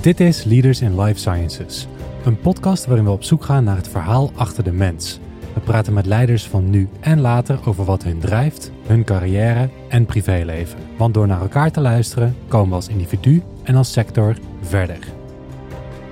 [0.00, 1.86] Dit is Leaders in Life Sciences,
[2.24, 5.18] een podcast waarin we op zoek gaan naar het verhaal achter de mens.
[5.54, 10.06] We praten met leiders van nu en later over wat hun drijft, hun carrière en
[10.06, 10.78] privéleven.
[10.96, 14.98] Want door naar elkaar te luisteren komen we als individu en als sector verder.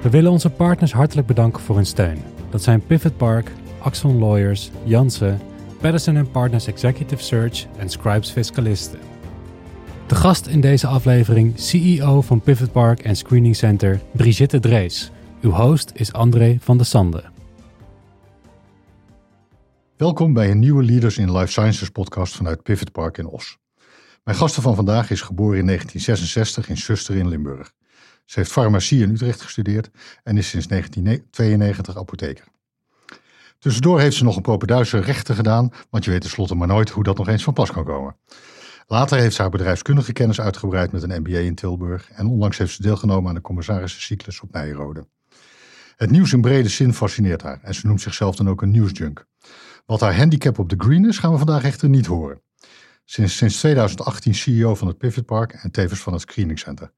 [0.02, 2.18] We willen onze partners hartelijk bedanken voor hun steun.
[2.50, 5.40] Dat zijn Pivot Park, Axon Lawyers, Janssen,
[5.80, 9.07] Patterson Partners Executive Search en Scribes Fiscalisten.
[10.08, 15.10] De gast in deze aflevering, CEO van Pivot Park en Screening Center, Brigitte Drees.
[15.40, 17.24] Uw host is André van der Sande.
[19.96, 23.58] Welkom bij een nieuwe Leaders in Life Sciences podcast vanuit Pivot Park in Os.
[24.24, 27.72] Mijn gasten van vandaag is geboren in 1966 in Suster in Limburg.
[28.24, 29.90] Ze heeft farmacie in Utrecht gestudeerd
[30.22, 32.44] en is sinds 1992 apotheker.
[33.58, 37.04] Tussendoor heeft ze nog een propenduise rechten gedaan, want je weet tenslotte maar nooit hoe
[37.04, 38.16] dat nog eens van pas kan komen.
[38.90, 42.74] Later heeft ze haar bedrijfskundige kennis uitgebreid met een MBA in Tilburg en onlangs heeft
[42.74, 45.06] ze deelgenomen aan de commissarissencyclus op Nijrode.
[45.96, 49.26] Het nieuws in brede zin fascineert haar en ze noemt zichzelf dan ook een nieuwsjunk.
[49.86, 52.42] Wat haar handicap op de green is, gaan we vandaag echter niet horen.
[53.04, 56.92] Sinds, sinds 2018 CEO van het Pivot Park en tevens van het Screening Center.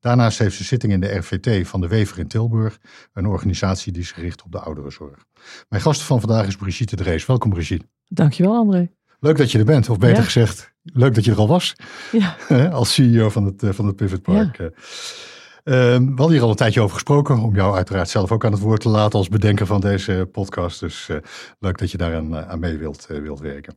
[0.00, 2.78] Daarnaast heeft ze zitting in de RVT van de Wever in Tilburg,
[3.12, 5.24] een organisatie die zich richt op de ouderenzorg.
[5.68, 7.26] Mijn gast van vandaag is Brigitte Drees.
[7.26, 7.86] Welkom Brigitte.
[8.08, 8.90] Dankjewel André.
[9.22, 10.22] Leuk dat je er bent, of beter Ja.
[10.22, 11.74] gezegd, leuk dat je er al was
[12.12, 12.36] Ja,
[12.72, 14.56] als CEO van het, eh, van het Pivot Park.
[14.58, 14.64] Ja.
[14.64, 18.52] Eh, we hadden hier al een tijdje over gesproken, om jou uiteraard zelf ook aan
[18.52, 20.80] het woord te laten als bedenker van deze podcast.
[20.80, 21.16] Dus eh,
[21.58, 23.76] leuk dat je daaraan eh, aan mee wilt, eh, wilt werken.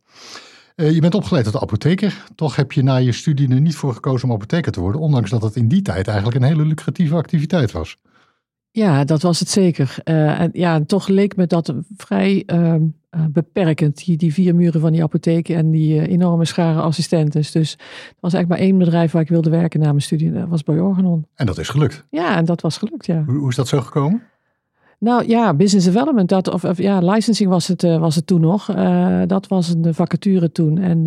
[0.75, 2.23] Eh, je bent opgeleid tot apotheker.
[2.35, 5.29] Toch heb je na je studie er niet voor gekozen om apotheker te worden, ondanks
[5.29, 7.97] dat het in die tijd eigenlijk een hele lucratieve activiteit was.
[8.75, 9.97] Ja dat was het zeker.
[10.03, 14.55] Eh, en ja, en toch leek me dat vrij ehm, eh, beperkend, die, die vier
[14.55, 17.51] muren van die apotheek en die eh, enorme schare assistentes.
[17.51, 20.31] Dus er was eigenlijk maar één bedrijf waar ik wilde werken na mijn studie.
[20.31, 21.25] Dat was bij Organon.
[21.35, 22.05] En dat is gelukt.
[22.09, 23.23] Ja, en dat was gelukt, ja.
[23.25, 24.21] Hoe, hoe is dat zo gekomen?
[24.99, 28.65] Nou ja, business development, dat, of, of ja, licensing was het, was het toen nog.
[29.25, 30.77] Dat was een vacature toen.
[30.77, 31.03] En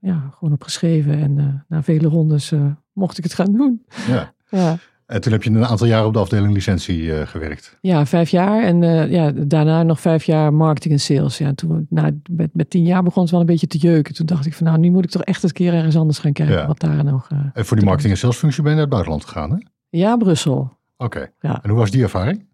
[0.00, 1.18] ja, gewoon opgeschreven.
[1.18, 2.52] En na vele rondes
[2.92, 3.84] mocht ik het gaan doen.
[4.08, 4.32] Ja.
[4.50, 4.78] Ja.
[5.08, 7.78] En toen heb je een aantal jaren op de afdeling licentie eh, gewerkt.
[7.80, 8.62] Ja, vijf jaar.
[8.62, 11.38] En eh, ja, daarna nog vijf jaar marketing en sales.
[11.38, 14.14] Ja, en toen na, met, met tien jaar begon het wel een beetje te jeuken.
[14.14, 16.18] Toen dacht ik van nou, nu moet ik toch echt eens een keer ergens anders
[16.18, 16.54] gaan kijken.
[16.56, 16.66] Ja.
[16.66, 17.28] Wat daar nog...
[17.30, 19.56] eh, En voor die marketing en salesfunctie ben je naar het buitenland gegaan, hè?
[19.98, 20.76] ja, Brussel.
[20.96, 21.30] Oké.
[21.40, 21.62] Ja.
[21.62, 22.46] En hoe was die ervaring?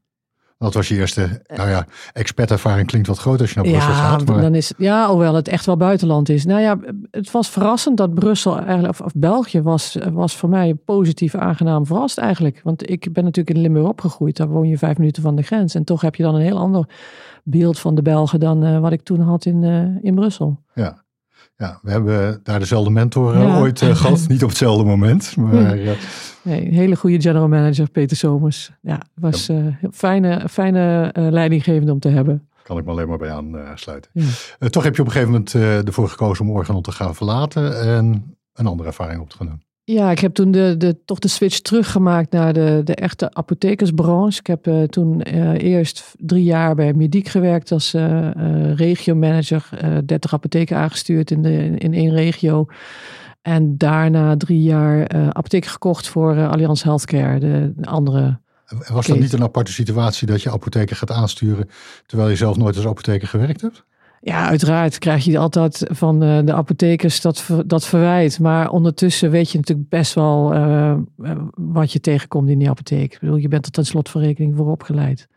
[0.64, 3.97] Dat was je eerste, nou ja, expertervaring klinkt wat groot als je naar Brussel Ja,
[3.97, 4.26] gaat.
[4.26, 6.44] Maar dan is, ja, hoewel het echt wel buitenland is.
[6.44, 6.78] Nou ja,
[7.10, 11.86] het was verrassend dat Brussel, eigenlijk, of, of België, was, was voor mij positief aangenaam
[11.86, 12.60] verrast eigenlijk.
[12.62, 14.36] Want ik ben natuurlijk in Limburg opgegroeid.
[14.36, 15.74] Daar woon je vijf minuten van de grens.
[15.74, 16.88] En toch heb je dan een heel ander
[17.42, 20.60] beeld van de Belgen dan eh, wat ik toen had in, eh, in Brussel.
[20.74, 21.03] ja.
[21.56, 23.59] Ja, we hebben daar dezelfde mentor eh, Ja.
[23.59, 24.25] ooit eh, gehad.
[24.28, 25.97] Niet op hetzelfde moment, maar eh,
[26.42, 28.70] Nee, een hele goede general manager, Peter Somers.
[28.81, 32.48] Ja, was een fijne, fijne leidinggevende om te hebben.
[32.62, 34.10] kan ik me alleen maar bij aansluiten.
[34.59, 34.69] Ja.
[34.69, 35.54] Toch heb je op een gegeven moment
[35.87, 39.62] ervoor gekozen om Organon te gaan verlaten en een andere ervaring op te gaan doen.
[39.87, 44.39] Ja, ik heb toen de, de, toch de switch teruggemaakt naar de, de echte apothekersbranche.
[44.39, 48.31] Ik heb eh, toen eh, eerst drie jaar bij Mediek gewerkt als eh,
[48.75, 49.69] regiomanager.
[49.78, 52.67] eh 30 apotheken aangestuurd in, de, in één regio.
[53.43, 58.41] En daarna drie jaar apotheek gekocht voor Allianz Healthcare, de, de andere
[58.89, 61.69] Was dat niet een aparte situatie dat je apotheker gaat aansturen
[62.06, 63.84] terwijl je zelf nooit als apotheker gewerkt hebt?
[64.26, 68.40] Ja, uiteraard krijg je altijd van de apothekers dat, dat verwijt.
[68.40, 70.98] Maar ondertussen weet je natuurlijk best wel eh, eh,
[71.54, 73.12] wat je tegenkomt in die apotheek.
[73.12, 75.28] Ik bedoel, je bent er ten slot van rekening voor opgeleid.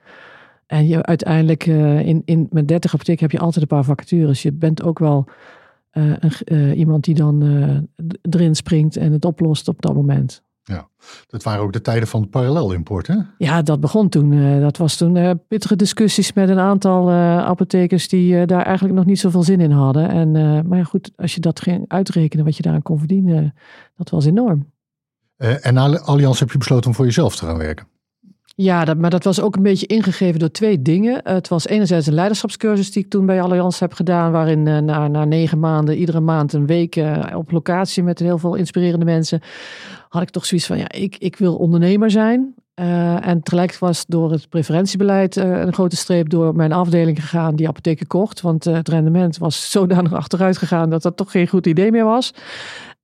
[0.68, 4.42] En je uiteindelijk eh, in, in, met 30 apotheken heb je altijd een paar vacatures.
[4.42, 5.26] Je bent ook wel
[5.92, 7.44] een, iemand die dan
[8.22, 10.44] erin springt en het oplost op dat moment.
[11.28, 13.16] Dat waren ook de tijden van parallelimport, hè?
[13.38, 14.32] Ja, dat begon toen.
[14.32, 18.96] eh, dat was toen eh, pittige discussies met een aantal eh, apothekers die daar eigenlijk
[18.96, 20.10] nog niet zoveel zin in hadden.
[20.10, 20.32] En,
[20.68, 23.54] maar ja, goed, als je dat ging uitrekenen, wat je daaraan kon verdienen,
[23.96, 24.72] dat was enorm.
[25.38, 27.88] En na Allianz heb je besloten om voor jezelf te gaan werken.
[28.60, 31.22] Ja, dat, maar dat was ook een beetje ingegeven door twee dingen.
[31.24, 35.08] Het was enerzijds een leiderschapscursus die ik toen bij Allianz heb gedaan, waarin eh, na,
[35.08, 39.42] na negen maanden, iedere maand een week eh, op locatie met heel veel inspirerende mensen,
[40.10, 42.54] had ik toch zoiets van, ja, ik, ik wil ondernemer zijn.
[42.74, 47.56] Eh, en tegelijk was door het preferentiebeleid eh, een grote streep door mijn afdeling gegaan
[47.56, 48.42] die apotheken kocht.
[48.42, 52.06] Want eh, het rendement was zodanig achteruit gegaan dat dat toch geen goed idee meer
[52.06, 52.34] was.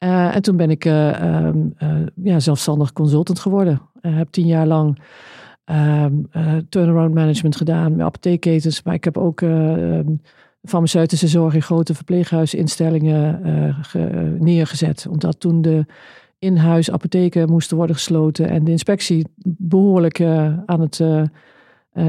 [0.04, 1.90] Eh, en toen ben ik eh, ehm, eh,
[2.24, 3.82] ja, zelfstandig consultant geworden.
[4.02, 5.00] Eh, heb tien jaar lang
[5.66, 8.84] ehm, eh, turnaround management gedaan met apotheekketens.
[8.84, 10.08] Maar ik heb ook eh, ehm,
[10.64, 15.08] farmaceutische zorg in grote verpleeghuisinstellingen eh, ge- neergezet.
[15.10, 15.86] Omdat toen de
[16.40, 19.28] in-huis apotheken moesten worden gesloten en de inspectie
[19.58, 20.22] behoorlijk
[20.66, 21.02] aan het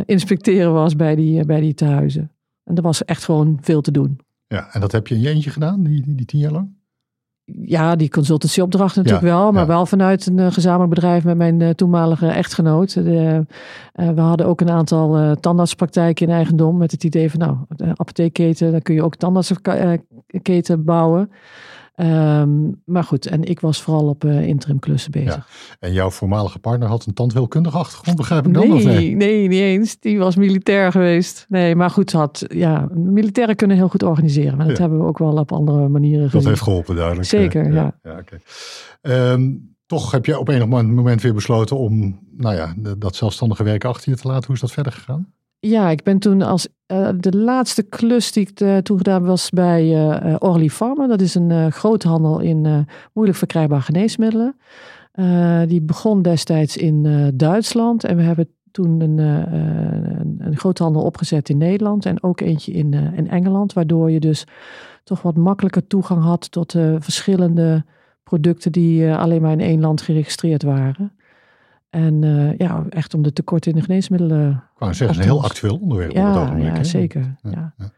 [0.07, 2.31] inspecteren was bij die, bij die tehuizen.
[2.65, 4.19] En er was echt gewoon veel te doen.
[4.47, 6.69] Ja, en dat heb je in je eentje gedaan, die, die, die tien jaar lang?
[7.47, 12.95] Ja, die consultancyopdracht natuurlijk wel, maar wel vanuit een gezamenlijk bedrijf met mijn toenmalige echtgenoot.
[12.95, 13.47] De,
[13.93, 18.71] we hadden ook een aantal tandartspraktijken in eigendom met het idee van nou, de apotheekketen,
[18.71, 21.31] dan kun je ook tandartsketen bouwen.
[21.97, 25.35] Um, maar goed, en ik was vooral op uh, interim klussen bezig.
[25.35, 25.45] Ja.
[25.81, 28.69] En jouw voormalige partner had een tandheelkundige achtergrond, begrijp ik dan?
[28.69, 29.15] Nee, nee?
[29.17, 29.99] nee, niet eens.
[29.99, 31.47] Die was militair geweest.
[31.49, 34.57] Nee, maar goed, had, ja, militairen kunnen heel goed organiseren.
[34.57, 36.41] Maar dat hebben we ook wel op andere manieren gezien.
[36.41, 37.29] Dat heeft geholpen, duidelijk.
[37.29, 37.95] Zeker, ja.
[38.03, 38.23] ja.
[39.03, 43.65] ja um, toch heb je op enig moment weer besloten om nou ja, dat zelfstandige
[43.65, 44.47] werk achter je te laten.
[44.47, 45.33] Hoe is dat verder gegaan?
[45.67, 49.51] Ja, ik ben toen als uh, de laatste klus die ik uh, toen gedaan was
[49.51, 51.07] bij uh, Orly Pharma.
[51.07, 54.57] Dat is een groothandel in moeilijk verkrijgbare geneesmiddelen.
[55.69, 61.59] die begon destijds in Duitsland en we hebben toen een, een, een groothandel opgezet in
[61.59, 63.73] Nederland en ook eentje in, in Engeland.
[63.73, 64.47] Waardoor je dus
[65.05, 67.85] toch wat makkelijker toegang had tot verschillende
[68.23, 71.13] producten die alleen maar in één land geregistreerd waren.
[71.95, 74.51] En uh, ja, echt om de tekorten in de geneesmiddelen.
[74.51, 76.13] Ik wou zeggen, een heel actueel onderwerp.
[76.13, 77.37] Ja, ja zeker.
[77.43, 77.91] Ja, ja.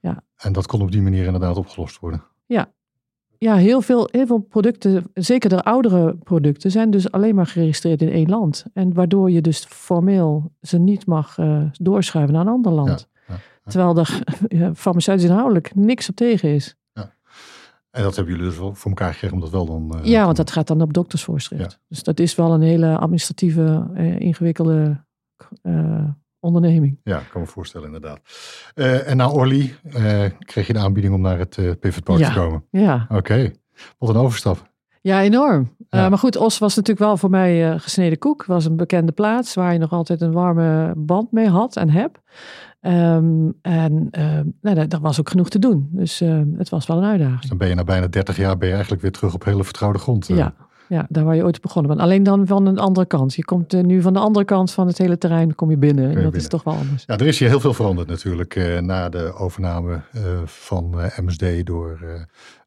[0.00, 0.22] ja.
[0.36, 2.22] En dat kon op die manier inderdaad opgelost worden.
[2.46, 2.72] Ja,
[3.38, 8.02] ja heel, veel, heel veel producten, zeker de oudere producten, zijn dus alleen maar geregistreerd
[8.02, 8.64] in één land.
[8.72, 13.08] En waardoor je dus formeel ze niet mag uh, doorschuiven naar een ander land.
[13.64, 14.22] Terwijl er
[14.74, 16.76] farmaceutisch inhoudelijk niks op tegen is.
[17.94, 19.98] En dat hebben jullie dus wel voor elkaar gekregen om dat wel dan...
[19.98, 21.80] Uh, ja, want dat gaat dan op doktersvoorschrift.
[21.88, 25.04] Dus dat is wel een hele administratieve, uh, ingewikkelde
[25.62, 26.08] uh,
[26.40, 27.00] onderneming.
[27.02, 28.20] Ja, ik kan me voorstellen inderdaad.
[29.04, 29.74] en na Orly
[30.38, 32.28] kreeg je de aanbieding om naar het Pivot Park ja.
[32.28, 32.64] te komen.
[32.70, 33.06] Ja.
[33.08, 33.50] Oké,
[33.98, 34.72] wat een overstap.
[35.04, 35.70] Ja, enorm.
[35.90, 36.08] Ja.
[36.08, 38.44] maar goed, Os was natuurlijk wel voor mij gesneden koek.
[38.44, 42.20] was een bekende plaats waar je nog altijd een warme band mee had en heb.
[42.86, 45.88] Um, en uh, nou, daar was ook genoeg te doen.
[45.90, 47.48] Dus uh, het was wel een uitdaging.
[47.48, 49.98] Dan ben je na bijna 30 jaar ben je eigenlijk weer terug op hele vertrouwde
[49.98, 50.28] grond.
[50.28, 50.36] Uh.
[50.36, 50.54] Ja,
[50.88, 52.02] ja, daar waar je ooit begonnen bent.
[52.02, 53.34] Alleen dan van een andere kant.
[53.34, 56.04] Je komt nu van de andere kant van het hele terrein kom je binnen.
[56.04, 56.40] En dat binnen.
[56.40, 57.04] is toch wel anders.
[57.06, 60.00] Ja, er is hier heel veel veranderd natuurlijk na de overname
[60.44, 61.98] van MSD door,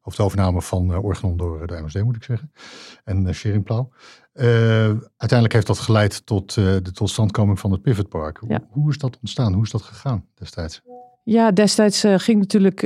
[0.08, 2.52] of de overname van Organon door de MSD moet ik zeggen.
[3.04, 3.90] En uh, Scheringplauw.
[4.34, 4.44] Uh,
[5.16, 8.40] uiteindelijk heeft dat geleid tot uh, de totstandkoming van het Pivot Park.
[8.48, 8.60] Ja.
[8.70, 9.52] Hoe is dat ontstaan?
[9.52, 10.82] Hoe is dat gegaan destijds?
[11.30, 12.82] Ja, destijds uh, ging natuurlijk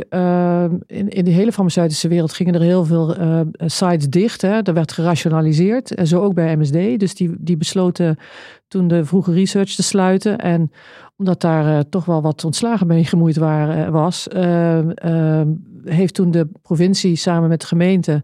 [0.87, 3.17] in, in de hele farmaceutische wereld gingen er heel veel
[3.57, 4.43] sites dicht.
[4.43, 4.63] Hè.
[4.63, 7.01] Er werd gerationaliseerd, en zo ook bij MSD.
[7.01, 8.19] Dus die, die besloten
[8.69, 10.39] toen de vroege research te sluiten.
[10.39, 10.71] En
[11.17, 14.27] omdat daar toch wel wat ontslagen mee gemoeid waren, was,
[15.85, 18.23] heeft toen de provincie samen met de gemeente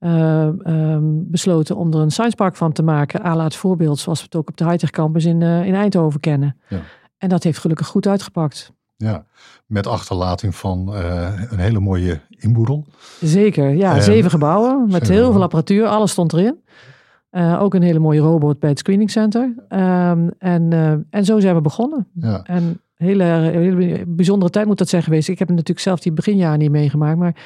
[0.00, 3.26] um, besloten om er een science park van te maken.
[3.26, 6.56] A het voorbeeld zoals we het ook op de Hightech Campus in, in Eindhoven kennen.
[6.68, 6.80] Ja.
[7.18, 8.76] En dat heeft gelukkig goed uitgepakt.
[9.04, 9.24] Ja,
[9.66, 12.86] met achterlating van uh, een hele mooie inboedel.
[13.20, 14.00] Zeker, ja.
[14.00, 15.86] zeven gebouwen met zeven heel veel apparatuur.
[15.86, 16.58] Alles stond erin.
[17.58, 19.54] ook een hele mooie robot bij het screening center.
[19.68, 20.72] Um, en,
[21.10, 22.06] en zo zijn we begonnen.
[22.14, 22.42] Ja.
[22.42, 25.28] En hele, hele bijzondere tijd moet dat zijn geweest.
[25.28, 27.18] Ik heb natuurlijk zelf die beginjaren niet meegemaakt.
[27.18, 27.36] Maar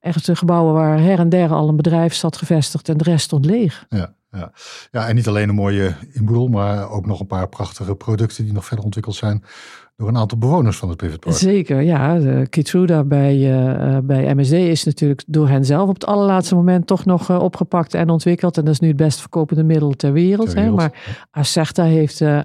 [0.00, 3.24] echt de gebouwen waar her en der al een bedrijf zat gevestigd en de rest
[3.24, 3.86] stond leeg.
[3.88, 4.52] Ja, ja.
[4.90, 8.52] ja en niet alleen een mooie inboedel, maar ook nog een paar prachtige producten die
[8.52, 9.44] nog verder ontwikkeld zijn
[9.96, 11.36] door een aantal bewoners van het Pivot Park.
[11.36, 12.18] Zeker, ja.
[12.18, 16.86] De Kitruda bij, uh, bij MSD is natuurlijk door hen zelf op het allerlaatste moment
[16.86, 18.56] toch nog uh, opgepakt en ontwikkeld.
[18.56, 20.46] En dat is nu het best verkopende middel ter wereld.
[20.46, 20.86] Ter wereld hè?
[20.88, 22.40] Maar Acerta heeft uh,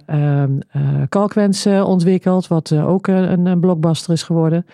[1.09, 4.65] Calquens ontwikkeld, wat ook een, een, blockbuster is geworden.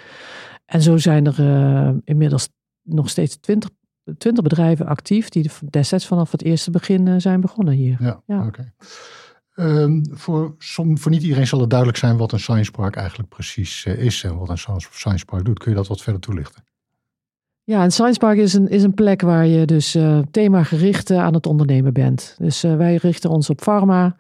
[0.65, 2.49] En zo zijn er inmiddels
[2.81, 3.69] nog steeds twintig
[4.17, 7.97] 20 bedrijven actief die destijds vanaf het eerste begin zijn begonnen hier.
[7.99, 8.37] Ja, ja.
[8.37, 8.47] oké.
[8.47, 8.73] Okay.
[9.55, 13.29] Um, voor, som, voor niet iedereen zal het duidelijk zijn wat een Science Park eigenlijk
[13.29, 15.59] precies uh, is en wat een Science Park doet.
[15.59, 16.63] Kun je dat wat verder toelichten?
[17.63, 21.19] Ja, een Science Park is een, is een plek waar je dus uh, themagericht uh,
[21.19, 22.35] aan het ondernemen bent.
[22.39, 24.15] Dus wij richten ons op pharma,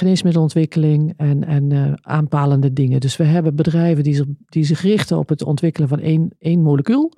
[0.00, 3.00] geneesmiddelontwikkeling en, en aanpalende dingen.
[3.00, 6.62] Dus we hebben bedrijven die zich, die zich richten op het ontwikkelen van één, één
[6.62, 7.12] molecuul.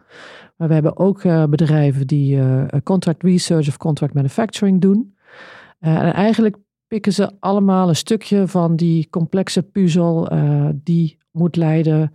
[0.56, 2.40] Maar we hebben ook bedrijven die
[2.82, 5.16] contract research of contract manufacturing doen.
[5.78, 10.28] en eigenlijk pikken ze allemaal een stukje van die complexe puzzel
[10.74, 12.10] die moet leiden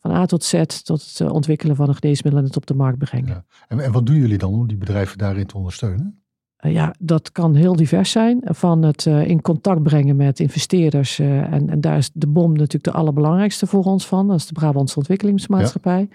[0.00, 2.98] van A tot Z tot het ontwikkelen van een geneesmiddel en het op de markt
[2.98, 3.46] brengen.
[3.68, 6.19] En, en, wat doen jullie dan om die bedrijven daarin te ondersteunen?
[6.60, 8.40] Ja, dat kan heel divers zijn.
[8.44, 11.18] Van het in contact brengen met investeerders.
[11.18, 14.28] en, en daar is de BOM natuurlijk de allerbelangrijkste voor ons van.
[14.28, 16.08] Dat is de Brabantse Ontwikkelingsmaatschappij.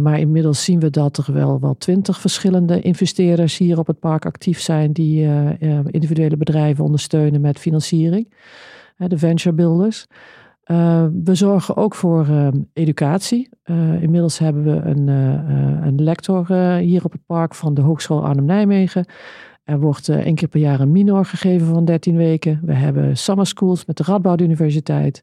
[0.00, 4.26] maar inmiddels zien we dat er wel wel twintig verschillende investeerders hier op het park
[4.26, 4.92] actief zijn.
[4.92, 5.28] Die
[5.90, 8.32] individuele bedrijven ondersteunen met financiering.
[8.96, 10.06] de venture builders.
[10.66, 13.48] Uh, we zorgen ook voor uh, educatie.
[13.64, 15.08] Uh, inmiddels hebben we een,
[15.86, 19.06] een lector hier op het park van de Hogeschool Arnhem-Nijmegen.
[19.64, 22.60] Er wordt één keer per jaar een minor gegeven van 13 weken.
[22.62, 25.22] We hebben summer schools met de Radboud Universiteit.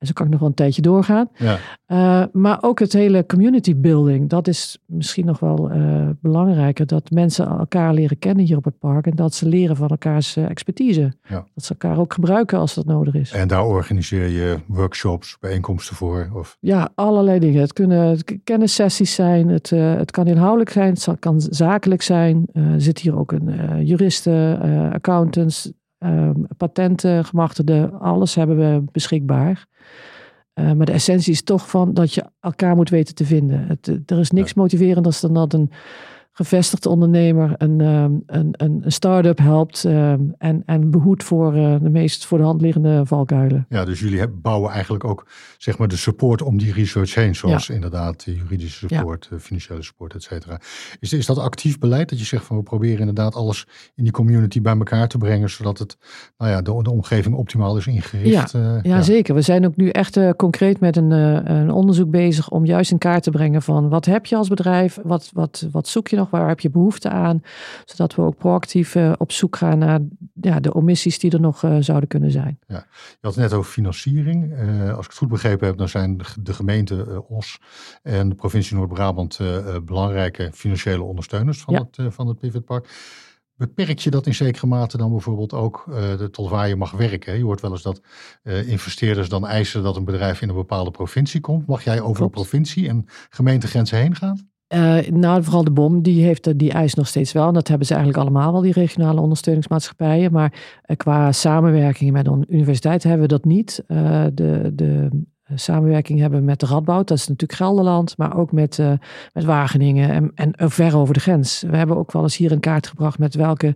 [0.00, 1.28] En zo kan ik nog wel een tijdje doorgaan.
[1.36, 1.58] Ja.
[1.86, 6.86] Uh, maar ook het hele community building, dat is misschien nog wel uh, belangrijker.
[6.86, 9.06] Dat mensen elkaar leren kennen hier op het park.
[9.06, 11.12] En dat ze leren van elkaars uh, expertise.
[11.28, 11.46] Ja.
[11.54, 13.32] Dat ze elkaar ook gebruiken als dat nodig is.
[13.32, 16.30] En daar organiseer je workshops, bijeenkomsten voor?
[16.34, 16.56] Of?
[16.60, 17.60] Ja, allerlei dingen.
[17.60, 19.48] Het kunnen kennissessies zijn.
[19.48, 20.92] Het, het kan inhoudelijk zijn.
[20.92, 22.48] Het kan zakelijk zijn.
[22.52, 24.60] er zit hier ook een juristen,
[24.92, 25.72] accountants,
[26.56, 28.00] patenten, gemachtigden.
[28.00, 29.66] Alles hebben we beschikbaar.
[30.54, 33.66] Uh, maar de essentie is toch van dat je elkaar moet weten te vinden.
[33.66, 35.70] Het, er is niks motiverender dan dat een
[36.32, 41.76] gevestigde ondernemer een, ehm, een, een, een start-up helpt ehm, en, en behoedt voor uh,
[41.82, 43.66] de meest voor de hand liggende valkuilen.
[43.68, 45.26] Ja, dus jullie bouwen eigenlijk ook
[45.58, 49.38] zeg maar de support om die research heen, zoals inderdaad juridische support, ja.
[49.38, 50.60] financiële support, et cetera.
[51.00, 54.12] Is, is dat actief beleid dat je zegt van we proberen inderdaad alles in die
[54.12, 55.96] community bij elkaar te brengen, zodat het,
[56.38, 58.50] nou ja, de, de omgeving optimaal is ingericht?
[58.52, 59.34] Ja, uh, ja, zeker.
[59.34, 62.98] We zijn ook nu echt uh, concreet met een, een onderzoek bezig om juist in
[62.98, 66.30] kaart te brengen van wat heb je als bedrijf, wat, wat, wat zoek je nog
[66.30, 67.42] Waar heb je behoefte aan?
[67.84, 70.00] Zodat we ook proactief uh, op zoek gaan naar
[70.40, 72.58] ja, de omissies die er nog uh, zouden kunnen zijn.
[72.66, 72.86] Ja.
[72.96, 74.52] Je had het net over financiering.
[74.52, 77.58] Uh, als ik het goed begrepen heb, dan zijn de gemeente Os
[78.02, 79.38] en de provincie Noord-Brabant
[79.84, 82.88] belangrijke financiële ondersteuners van, het, van het Pivot Park.
[83.60, 87.38] Beperk je dat in zekere mate dan bijvoorbeeld ook uh, tot waar je mag werken?
[87.38, 88.00] Je hoort wel eens dat
[88.42, 91.66] uh, investeerders dan eisen dat een bedrijf in een bepaalde provincie komt.
[91.66, 92.34] Mag jij over Klopt.
[92.34, 94.50] de provincie en gemeentegrenzen heen gaan?
[94.74, 97.48] Uh, nou, vooral de BOM, die heeft die eis nog steeds wel.
[97.48, 100.32] En dat hebben ze eigenlijk allemaal wel, die regionale ondersteuningsmaatschappijen.
[100.32, 100.52] Maar
[100.86, 103.84] uh, qua samenwerking met de universiteit hebben we dat niet.
[103.88, 105.08] Uh, de, de
[105.54, 108.16] samenwerking hebben we met de Radboud, dat is natuurlijk Gelderland.
[108.16, 108.78] Maar ook met,
[109.32, 111.64] met Wageningen en, en ver over de grens.
[111.70, 113.74] We hebben ook wel eens hier een kaart gebracht met welke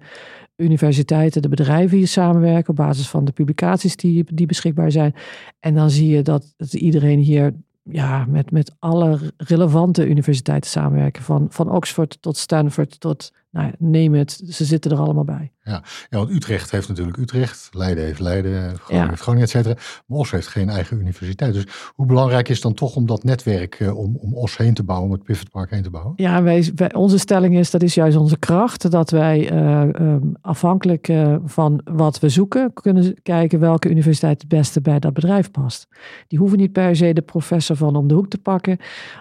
[0.57, 2.71] universiteiten, de bedrijven hier samenwerken.
[2.71, 5.15] Op basis van de publicaties die, die beschikbaar zijn.
[5.61, 11.23] En dan zie je dat, dat iedereen hier ja, met, met alle relevante universiteiten samenwerken.
[11.23, 15.53] Van, van Oxford tot Stanford tot nou, neem het, ze zitten er allemaal bij.
[15.63, 19.75] Ja, ja want Utrecht heeft natuurlijk Utrecht, Leiden heeft Leiden, Groningen heeft Groningen, et cetera.
[20.07, 21.55] Maar Os heeft geen eigen universiteit.
[21.55, 24.83] Dus hoe belangrijk is dan toch om dat netwerk, uh, om, om Os heen te
[24.83, 26.13] bouwen, om het Pivot Park heen te bouwen?
[26.17, 31.37] Ja, wij, onze stelling is, dat is juist onze kracht, dat wij uh, afhankelijk uh,
[31.45, 35.89] van wat we zoeken, kunnen kijken welke universiteit het beste bij dat bedrijf past.
[36.27, 38.79] Die hoeven niet per se de professor van om de hoek te pakken,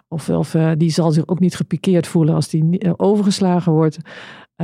[0.07, 3.97] of, of die zal zich ook niet gepikeerd voelen als die overgeslagen wordt.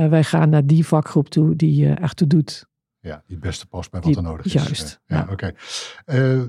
[0.00, 2.68] Uh, wij gaan naar die vakgroep toe die uh, echt toe doet.
[2.98, 4.52] Ja, die beste past bij wat er nodig is.
[4.52, 5.00] Juist.
[5.06, 5.32] ja, oké.
[5.32, 5.54] Okay.
[6.06, 6.42] Uh,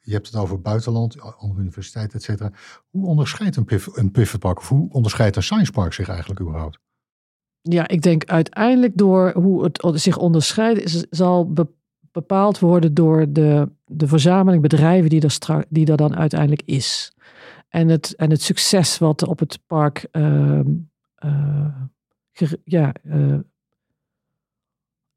[0.00, 2.52] je hebt het over buitenland, andere universiteiten, et cetera.
[2.90, 6.78] Hoe onderscheidt een, pivot, een pivotpark of hoe onderscheidt een science park zich eigenlijk überhaupt?
[7.60, 11.52] Ja, ik denk uiteindelijk door hoe het zich onderscheidt, zal
[12.12, 17.12] bepaald worden door de, de verzameling bedrijven die er, die er dan uiteindelijk is.
[17.68, 20.60] En het, en het succes wat op het park uh,
[21.24, 21.82] uh,
[22.64, 23.38] ja, uh,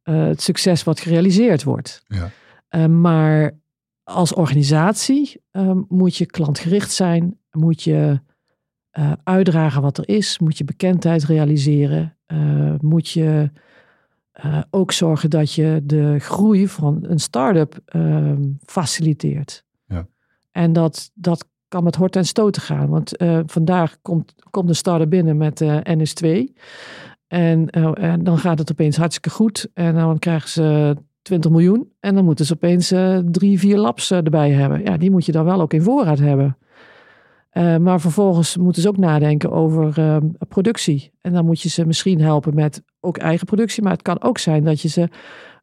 [0.04, 2.04] het succes wat gerealiseerd wordt.
[2.08, 2.30] Ja.
[2.70, 3.60] Uh, maar
[4.04, 5.42] als organisatie
[5.88, 8.20] moet je klantgericht zijn, moet je
[9.24, 12.18] uitdragen wat er is, moet je bekendheid realiseren,
[12.82, 13.52] moet je
[14.70, 19.66] ook zorgen dat je de groei van een start-up ehm, faciliteert.
[19.86, 20.08] Ja.
[20.52, 22.90] En dat, dat kan met hort en stoten gaan.
[22.90, 26.54] Want uh, vandaag komt, komt de start-up binnen met uh, NS2.
[27.28, 29.68] En, uh, en dan gaat het opeens hartstikke goed.
[29.74, 31.92] En dan krijgen ze 20 miljoen.
[32.00, 32.94] En dan moeten ze opeens
[33.32, 34.82] drie, vier labs erbij hebben.
[34.84, 36.58] Ja, die moet je dan wel ook in voorraad hebben.
[37.82, 41.12] maar vervolgens moeten ze ook nadenken over productie.
[41.22, 43.84] En dan moet je ze misschien helpen met ook eigen productie.
[43.84, 45.10] Maar het kan ook zijn dat je ze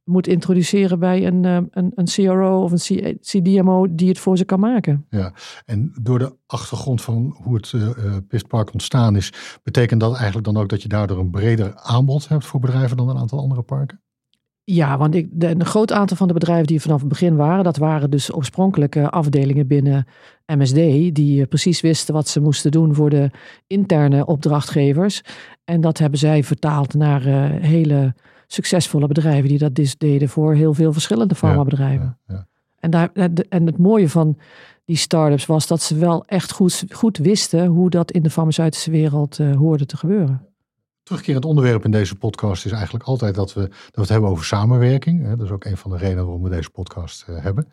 [0.04, 4.44] moet introduceren bij een, eh, een, een CRO of een CDMO die het voor ze
[4.44, 5.06] kan maken.
[5.11, 5.32] Ja,
[5.64, 7.90] en door de achtergrond van hoe het uh,
[8.28, 9.32] Pistpark ontstaan is,
[9.62, 13.08] betekent dat eigenlijk dan ook dat je daardoor een breder aanbod hebt voor bedrijven dan
[13.08, 14.02] een aantal andere parken?
[14.66, 17.64] Ja, want ik, de, een groot aantal van de bedrijven die vanaf het begin waren,
[17.64, 20.06] dat waren dus oorspronkelijke afdelingen binnen
[20.46, 20.75] MSD,
[21.14, 23.30] die precies wisten wat ze moesten doen voor de
[23.66, 25.23] interne opdrachtgevers.
[25.64, 28.14] En dat hebben zij vertaald naar uh, hele
[28.54, 32.18] succesvolle bedrijven die dat dus deden voor heel veel verschillende farmabedrijven.
[32.26, 32.46] Ja, ja,
[32.78, 33.11] en, daar,
[33.49, 34.38] en het mooie van
[34.84, 38.90] die start-ups was dat ze wel echt goed, goed wisten hoe dat in de farmaceutische
[38.90, 40.49] wereld uh, hoorde te gebeuren.
[41.02, 44.44] Terugkerend onderwerp in deze podcast is eigenlijk altijd dat we, dat we het hebben over
[44.44, 45.28] samenwerking.
[45.28, 47.68] Dat is ook een van de redenen waarom we deze podcast uh, hebben.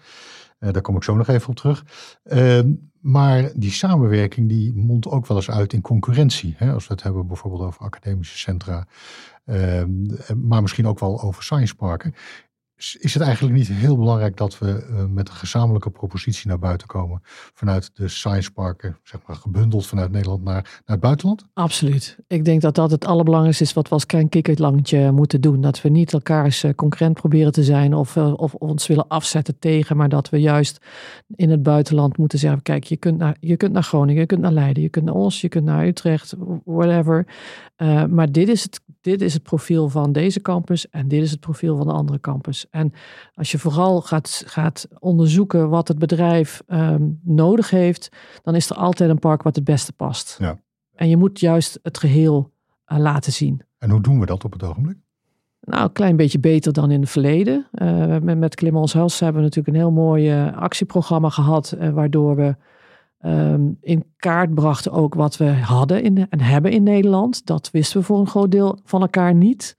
[0.59, 1.85] Daar kom ik zo nog even op terug.
[2.23, 2.59] Uh,
[3.01, 6.55] maar die samenwerking die mondt ook wel eens uit in concurrentie.
[6.59, 8.87] Als we het hebben bijvoorbeeld over academische centra, ehm,
[10.35, 12.13] maar misschien ook wel over science parken
[12.99, 16.87] is het eigenlijk niet heel belangrijk dat we uh, met een gezamenlijke propositie naar buiten
[16.87, 17.21] komen
[17.53, 21.45] vanuit de science parken, zeg maar gebundeld vanuit Nederland naar, naar het buitenland?
[21.53, 22.17] Absoluut.
[22.27, 25.61] Ik denk dat dat het allerbelangrijkste is wat we als klein kikkerlandje moeten doen.
[25.61, 29.59] Dat we niet elkaars uh, concurrent proberen te zijn of, uh, of ons willen afzetten
[29.59, 30.85] tegen, maar dat we juist
[31.35, 34.41] in het buitenland moeten zeggen, kijk, je kunt naar, je kunt naar Groningen, je kunt
[34.41, 36.35] naar Leiden, je kunt naar Os, je kunt naar Utrecht,
[36.65, 37.25] whatever.
[38.09, 41.39] maar dit is, het, dit is het profiel van deze campus en dit is het
[41.39, 42.65] profiel van de andere campus.
[42.71, 42.93] En
[43.33, 48.09] als je vooral gaat, gaat onderzoeken wat het bedrijf um, nodig heeft,
[48.43, 50.35] dan is er altijd een park wat het beste past.
[50.39, 50.59] Ja.
[50.95, 52.51] En je moet juist het geheel
[52.87, 53.61] uh, laten zien.
[53.77, 54.97] En hoe doen we dat op het ogenblik?
[55.61, 57.67] Nou, een klein beetje beter dan in het verleden.
[57.73, 62.35] Uh, met, met Clemens Hels hebben we natuurlijk een heel mooi uh, actieprogramma gehad, waardoor
[62.35, 62.55] we
[63.25, 67.45] um, in kaart brachten ook wat we hadden in, en hebben in Nederland.
[67.45, 69.77] Dat wisten we voor een groot deel van elkaar niet.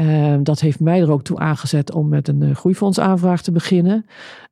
[0.00, 4.06] Ehm, dat heeft mij er ook toe aangezet om met een uh, groeifondsaanvraag te beginnen.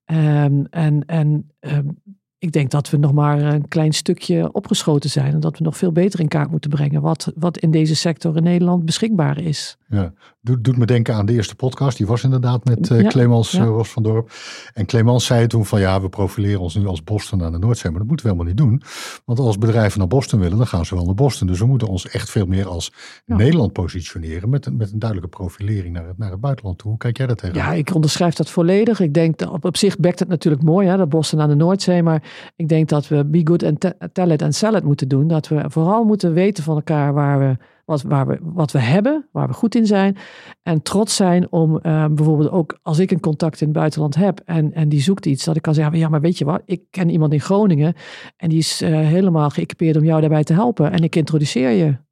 [0.07, 1.99] Um, en en um,
[2.39, 5.33] ik denk dat we nog maar een klein stukje opgeschoten zijn.
[5.33, 8.37] En dat we nog veel beter in kaart moeten brengen wat, wat in deze sector
[8.37, 9.77] in Nederland beschikbaar is.
[9.91, 11.97] Ja, doet, doet me denken aan de eerste podcast.
[11.97, 13.65] Die was inderdaad met uh, Clemens ja.
[13.65, 14.31] Ros van Dorp.
[14.75, 17.91] En Clemens zei toen van ja, we profileren ons nu als Boston aan de Noordzee.
[17.91, 18.83] Maar dat moeten we helemaal niet doen.
[19.25, 21.47] Want als bedrijven naar Boston willen, dan gaan ze wel naar Boston.
[21.47, 22.93] Dus we moeten ons echt veel meer als
[23.27, 24.49] Nederland positioneren.
[24.49, 26.91] Met, met een duidelijke profilering naar het, naar het buitenland toe.
[26.91, 27.57] Hoe kijk jij dat tegen?
[27.57, 29.01] Ja, ik onderschrijf dat volledig.
[29.01, 32.03] Ik denk, op, op zich bekt het natuurlijk mooi, hè, dat Boston aan de Noordzee.
[32.03, 35.29] Maar ik denk dat we be good and tell it and sell it moeten doen.
[35.29, 37.57] Dat we vooral moeten weten van elkaar waar we
[37.89, 40.17] wat, waar we, wat we hebben, waar we goed in zijn.
[40.63, 44.41] En trots zijn om uh, bijvoorbeeld ook als ik een contact in het buitenland heb
[44.45, 46.83] en, en die zoekt iets, dat ik kan zeggen, ja maar weet je wat, ik
[46.91, 47.95] ken iemand in Groningen
[48.37, 52.08] en die is uh, helemaal geëquipeerd om jou daarbij te helpen en ik introduceer je.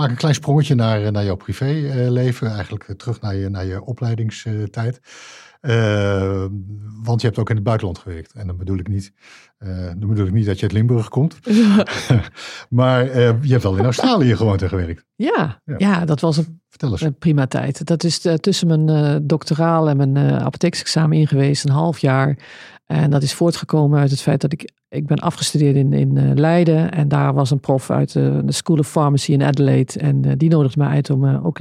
[0.00, 5.00] Maak een klein sprongetje naar, naar jouw privéleven, eigenlijk terug naar je, naar je opleidingstijd.
[5.60, 6.44] Uh,
[7.02, 8.32] want je hebt ook in het buitenland gewerkt.
[8.32, 9.12] En dan bedoel ik niet,
[9.58, 11.38] uh, dan bedoel ik niet dat je uit Limburg komt.
[12.68, 15.04] maar uh, je hebt wel in Australië gewoond en gewerkt.
[15.16, 16.04] Ja, ja, ja.
[16.04, 17.86] dat was een, een, prima tijd.
[17.86, 22.38] Dat is tussen mijn doctoraal en mijn apotheeksexamen in geweest, een half jaar.
[22.90, 26.90] En dat is voortgekomen uit het feit dat ik, ik ben afgestudeerd in, in Leiden.
[26.92, 29.98] En daar was een prof uit de School of Pharmacy in Adelaide.
[29.98, 31.58] En die nodigde mij uit om ook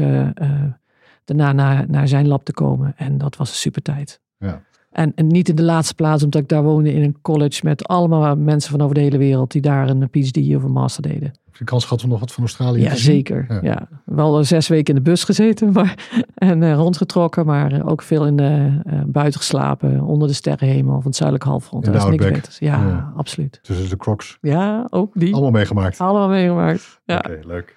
[1.26, 2.94] daarna naar, naar zijn lab te komen.
[2.98, 4.20] En dat was een super tijd.
[4.38, 4.62] Ja.
[4.92, 7.88] En, en, niet in de laatste plaats, omdat ik daar woonde in een college met
[7.88, 11.34] allemaal mensen van over de hele wereld die daar een PhD of een master deden.
[11.60, 13.13] Je kans gehad om nog wat van Australië ja, te zien?
[13.13, 13.45] Zeker.
[13.48, 13.69] Ja, zeker.
[13.69, 13.88] Ja.
[14.06, 18.26] Wel zes weken in de bus gezeten maar, en uh, rondgetrokken, maar uh, ook veel
[18.26, 21.86] in de, uh, buiten geslapen, onder de sterrenhemel van het zuidelijke halfrond.
[21.86, 22.60] In dat is niks beters.
[22.60, 23.60] Ja, ja, absoluut.
[23.62, 24.38] Tussen de crocs.
[24.41, 25.34] Ja, ook die.
[25.34, 26.00] Allemaal meegemaakt.
[26.00, 27.02] Allemaal meegemaakt.
[27.06, 27.17] Ja.
[27.17, 27.76] Oké, okay, leuk.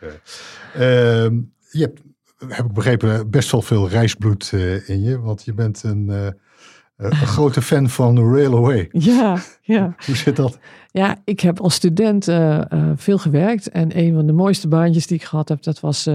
[0.74, 1.40] Ehm,
[1.70, 2.00] je hebt
[2.48, 4.52] heb ik begrepen, best wel veel reisbloed
[4.86, 5.20] in je.
[5.20, 6.34] Want je bent een,
[7.02, 8.88] een grote fan van Railway.
[9.12, 9.94] Ja, ja.
[10.06, 10.58] Hoe zit dat?
[10.90, 12.60] Ja, ik heb als student uh,
[12.96, 13.68] veel gewerkt.
[13.68, 16.06] En een van de mooiste baantjes die ik gehad heb, dat was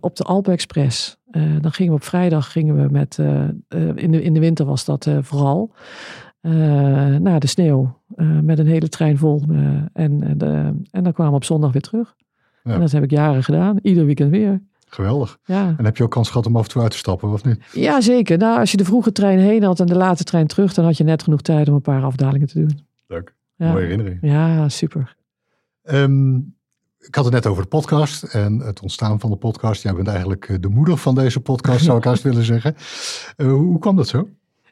[0.00, 1.18] op de Alpe Express.
[1.60, 3.18] dan gingen we op vrijdag, gingen we met,
[3.94, 5.74] in, de, in de winter was dat vooral,
[7.20, 8.00] naar de sneeuw.
[8.42, 9.42] met een hele trein vol.
[9.92, 10.22] en,
[10.90, 12.14] en dan kwamen we op zondag weer terug.
[12.62, 12.74] Ja.
[12.74, 14.62] En dat heb ik jaren gedaan, ieder weekend weer.
[14.88, 15.38] Geweldig.
[15.44, 15.74] Ja.
[15.76, 17.60] En heb je ook kans gehad om af en toe uit te stappen, of niet?
[17.72, 18.38] Ja, zeker.
[18.38, 20.96] Nou, als je de vroege trein heen had en de late trein terug, dan had
[20.96, 22.86] je net genoeg tijd om een paar afdalingen te doen.
[23.06, 23.34] Leuk.
[23.56, 23.70] Ja.
[23.70, 24.18] Mooie herinnering.
[24.20, 25.16] Ja, super.
[25.82, 26.56] Um,
[26.98, 29.82] ik had het net over de podcast en het ontstaan van de podcast.
[29.82, 32.74] Jij bent eigenlijk eh, de moeder van deze podcast, zou ik haast willen zeggen.
[33.36, 34.28] Uh, hoe kwam dat zo?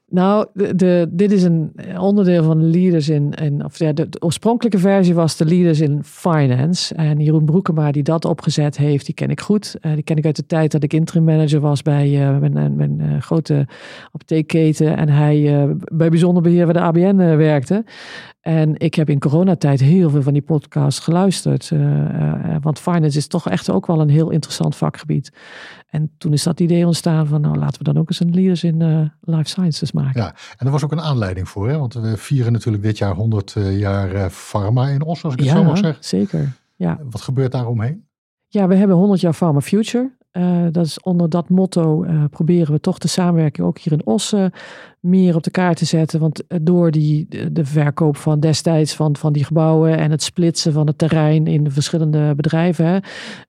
[0.09, 5.14] Nou, de, dit is een onderdeel van Leaders in, in of ja, de, oorspronkelijke versie
[5.14, 6.95] was de Leaders in Finance.
[6.95, 9.77] En Jeroen Broekema die dat opgezet heeft, die ken ik goed.
[9.81, 13.01] Uh, die ken ik uit de tijd dat ik interim manager was bij uh, mijn,
[13.01, 13.66] uh, grote
[14.12, 14.97] apotheekketen.
[14.97, 17.85] En hij bij bijzonder beheer bij de ABN werkte.
[18.46, 21.70] En ik heb in coronatijd heel veel van die podcasts geluisterd.
[21.70, 25.32] Uh, want finance is toch echt ook wel een heel interessant vakgebied.
[25.87, 28.64] En toen is dat idee ontstaan van, nou laten we dan ook eens een leaders
[28.64, 30.20] in uh, life sciences maken.
[30.20, 31.78] Ja, en er was ook een aanleiding voor, hè?
[31.78, 35.64] want we vieren natuurlijk dit jaar 100 jaar pharma in Os, als ik het zo
[35.64, 36.04] mag zeggen.
[36.04, 36.52] zeker.
[36.76, 36.98] Ja.
[37.11, 38.06] Wat gebeurt daar omheen?
[38.48, 40.16] Ja, we hebben 100 jaar Pharma Future.
[40.37, 44.07] Uh, dat is onder dat motto uh, proberen we toch de samenwerking ook hier in
[44.07, 44.53] Ossen
[45.01, 46.20] meer op de kaart te zetten.
[46.20, 50.87] Want door die, de verkoop van destijds van, van die gebouwen en het splitsen van
[50.87, 53.03] het terrein in de verschillende bedrijven,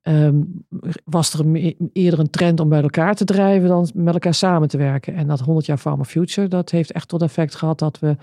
[0.04, 0.64] um,
[1.04, 1.46] was er
[1.94, 5.16] eerder een trend om bij elkaar te drijven dan met elkaar samen te werken.
[5.16, 8.16] En dat 100 jaar Pharma Future, dat heeft echt tot effect gehad dat we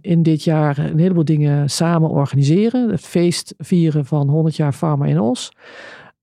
[0.00, 2.90] in dit jaar een heleboel dingen samen organiseren.
[2.90, 5.52] Het feest vieren van 100 jaar Pharma in Os.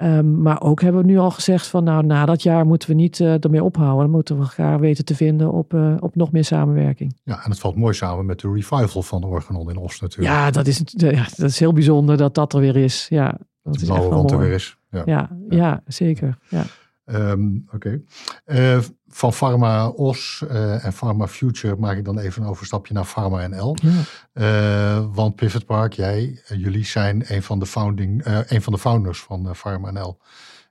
[0.03, 2.95] Um, maar ook hebben we nu al gezegd van nou na dat jaar moeten we
[2.95, 3.99] niet uh, ermee ophouden.
[3.99, 7.19] Dan moeten we elkaar weten te vinden op, uh, op nog meer samenwerking.
[7.23, 10.35] Ja, en het valt mooi samen met de revival van Organon in Os natuurlijk.
[10.35, 13.07] Ja, dat is, ja, dat is heel bijzonder dat dat er weer is.
[13.09, 14.77] Ja, dat de is blauwe wand er weer is.
[14.89, 15.57] Ja, ja, ja.
[15.57, 16.37] ja zeker.
[16.49, 16.63] Ja.
[17.09, 18.01] Um, Oké.
[18.45, 18.75] Okay.
[18.75, 23.05] Uh, van Pharma OS uh, en Pharma Future maak ik dan even een overstapje naar
[23.05, 23.75] Pharma NL.
[23.81, 23.91] Ja.
[24.33, 29.19] Uh, want Pivot Park, jij, jullie zijn een van de, founding, een van de founders
[29.19, 30.17] van Pharma NL.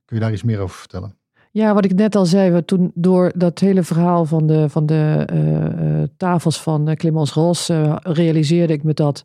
[0.05, 1.17] Kun je daar iets meer over vertellen?
[1.51, 4.87] Ja, wat ik net al zei, we toen door dat hele verhaal van de, van
[4.87, 7.71] de tafels van Clemens Ros
[8.03, 9.25] realiseerde ik me dat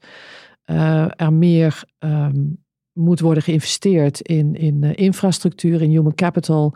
[1.15, 6.75] er meer um, moet worden geïnvesteerd in, in infrastructuur, in human capital.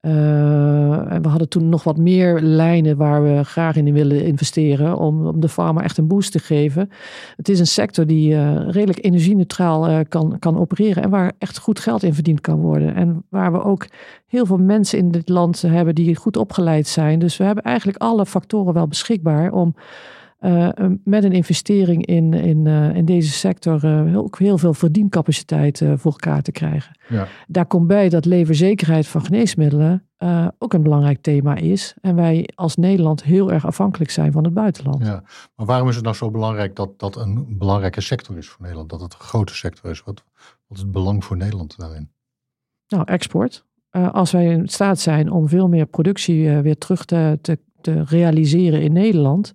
[0.00, 5.26] en we hadden toen nog wat meer lijnen waar we graag in willen investeren om,
[5.26, 6.90] om de farma echt een boost te geven.
[7.36, 12.02] Het is een sector die redelijk energie-neutraal kan, kan opereren en waar echt goed geld
[12.02, 12.94] in verdiend kan worden.
[12.94, 13.86] En waar we ook
[14.26, 17.18] heel veel mensen in dit land hebben die goed opgeleid zijn.
[17.18, 19.74] Dus we hebben eigenlijk alle factoren wel beschikbaar om
[20.40, 20.68] uh,
[21.04, 26.12] met een investering in, in, uh, in deze sector uh, ook heel veel verdiencapaciteit voor
[26.12, 26.98] elkaar te krijgen.
[27.08, 27.26] Ja.
[27.46, 30.00] Daar komt bij dat leverzekerheid van geneesmiddelen
[30.58, 31.94] ook een belangrijk thema is.
[32.00, 35.04] En wij als Nederland heel erg afhankelijk zijn van het buitenland.
[35.06, 35.22] Ja.
[35.56, 38.90] Maar waarom is het nou zo belangrijk dat dat een belangrijke sector is voor Nederland?
[38.90, 40.02] Dat het een grote sector is?
[40.02, 40.24] Wat,
[40.66, 42.10] wat is het belang voor Nederland daarin?
[42.88, 43.64] Nou, export.
[43.90, 48.92] als wij in staat zijn om veel meer productie weer terug te, te realiseren in
[48.92, 49.54] Nederland,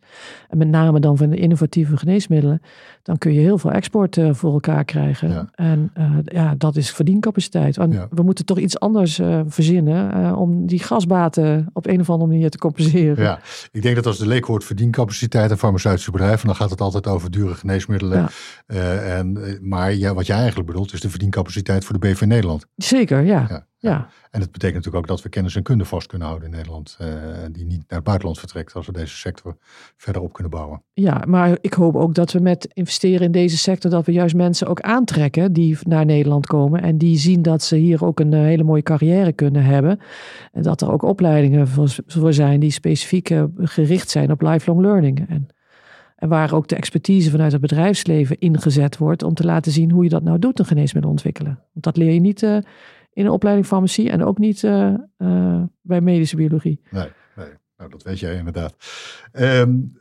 [0.50, 2.62] en met name dan van de innovatieve geneesmiddelen,
[3.04, 5.30] dan kun je heel veel export uh, voor elkaar krijgen.
[5.30, 5.50] Ja.
[5.56, 7.78] En uh, ja, dat is verdiencapaciteit.
[7.78, 8.08] En ja.
[8.12, 12.50] We moeten toch iets anders uh, verzinnen om die gasbaten op een of andere manier
[12.50, 13.24] te compenseren.
[13.24, 13.40] Ja,
[13.72, 17.08] ik denk dat als de leek hoort verdiencapaciteit en farmaceutische bedrijven, dan gaat het altijd
[17.08, 18.30] over dure geneesmiddelen.
[18.66, 22.66] en, maar ja, wat jij eigenlijk bedoelt, is de verdiencapaciteit voor de BV Nederland.
[22.76, 23.66] Zeker, ja.
[23.78, 24.10] ja.
[24.32, 26.98] En het betekent natuurlijk ook dat we kennis en kunde vast kunnen houden in Nederland.
[27.52, 29.58] die niet naar het buitenland vertrekt als we deze sector
[29.98, 30.84] verder op kunnen bouwen.
[30.94, 34.36] Ja, maar ik hoop ook dat we met investeren in deze sector, dat we juist
[34.36, 38.34] mensen ook aantrekken die naar Nederland komen en die zien dat ze hier ook een
[38.34, 40.00] eh, hele mooie carrière kunnen hebben.
[40.52, 41.68] En dat er ook opleidingen
[42.08, 45.30] voor, zijn die specifiek eh, gericht zijn op lifelong learning.
[45.30, 45.48] En,
[46.16, 50.04] en waar ook de expertise vanuit het bedrijfsleven ingezet wordt om te laten zien hoe
[50.04, 51.60] je dat nou doet, een geneesmiddel ontwikkelen.
[51.72, 52.56] Want dat leer je niet uh,
[53.14, 54.62] in een opleiding farmacie en ook niet
[55.82, 56.82] bij medische biologie.
[56.90, 57.50] Nee, nee.
[57.78, 58.76] Nou, dat weet jij inderdaad.
[59.34, 60.01] Um,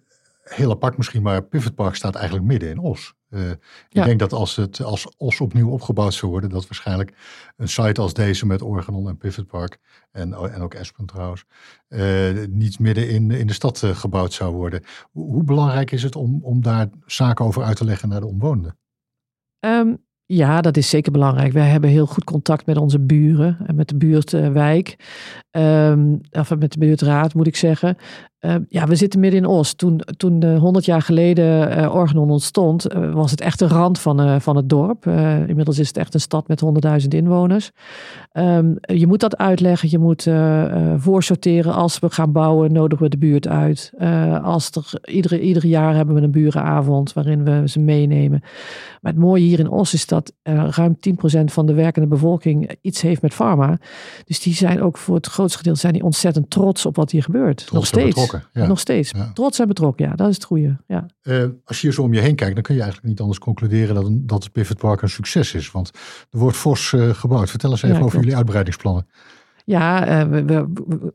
[0.54, 3.14] heel apart misschien, maar Pivot Park staat eigenlijk midden in Os.
[3.30, 3.50] Uh,
[3.88, 7.12] ik denk dat als het als Os opnieuw opgebouwd zou worden, dat waarschijnlijk
[7.56, 9.78] een site als deze met Organon en Pivot Park
[10.10, 11.44] en, en ook Espen trouwens,
[11.88, 14.82] uh, niet midden in, in de stad uh, gebouwd zou worden.
[15.10, 18.26] Hoe, hoe, belangrijk is het om, om daar zaken over uit te leggen naar de
[18.26, 18.78] omwonenden?
[19.60, 19.98] Um,
[20.32, 21.52] ja, dat is zeker belangrijk.
[21.52, 24.96] Wij hebben heel goed contact met onze buren en met de buurtwijk.
[25.50, 27.96] Um, of met de buurtraad moet ik zeggen.
[28.40, 29.74] Uh, ja, we zitten midden in Os.
[29.74, 33.98] Toen, toen uh, 100 jaar geleden uh, Organon ontstond, eh, was het echt de rand
[33.98, 35.06] van, van het dorp.
[35.46, 36.62] inmiddels is het echt een stad met
[37.02, 37.70] 100.000 inwoners.
[38.32, 40.28] Um, je moet dat uitleggen, je moet
[40.96, 41.74] voorsorteren.
[41.74, 43.92] Als we gaan bouwen, nodigen we de buurt uit.
[44.42, 48.40] als er, iedere, iedere jaar hebben we een burenavond waarin we ze meenemen.
[49.00, 53.00] Maar het mooie hier in Os is dat ruim 10% van de werkende bevolking iets
[53.00, 53.78] heeft met pharma.
[54.24, 57.22] Dus die zijn ook voor het grootste gedeelte zijn die ontzettend trots op wat hier
[57.22, 57.56] gebeurt.
[57.56, 58.29] Trots Nog steeds.
[58.52, 58.66] Ja.
[58.66, 59.10] Nog steeds.
[59.10, 59.30] Ja.
[59.32, 60.76] Trots en betrokken, ja, dat is het goede.
[60.86, 61.06] Ja.
[61.22, 63.38] Uh, als je hier zo om je heen kijkt, dan kun je eigenlijk niet anders
[63.38, 65.70] concluderen dat, een, dat het Pivot Park een succes is.
[65.70, 65.90] Want
[66.30, 67.50] er wordt fors uh, gebouwd.
[67.50, 69.06] Vertel eens even over jullie uitbreidingsplannen.
[69.70, 70.66] Ja, uh, we,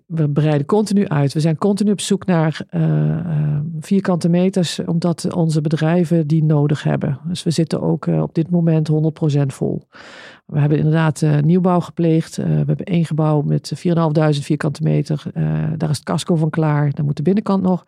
[0.08, 1.34] we, breiden continu uit.
[1.34, 2.62] We zijn continu op zoek naar
[3.80, 7.20] vierkante meters, omdat onze bedrijven die nodig hebben.
[7.28, 8.94] Dus we zitten ook op dit moment 100%
[9.46, 9.88] vol.
[10.46, 12.36] We hebben inderdaad uh, nieuwbouw gepleegd.
[12.36, 13.84] We hebben één gebouw met 4.500
[14.30, 15.24] vierkante meter.
[15.78, 16.92] Daar is het casco van klaar.
[16.92, 17.86] Daar moet de binnenkant nog.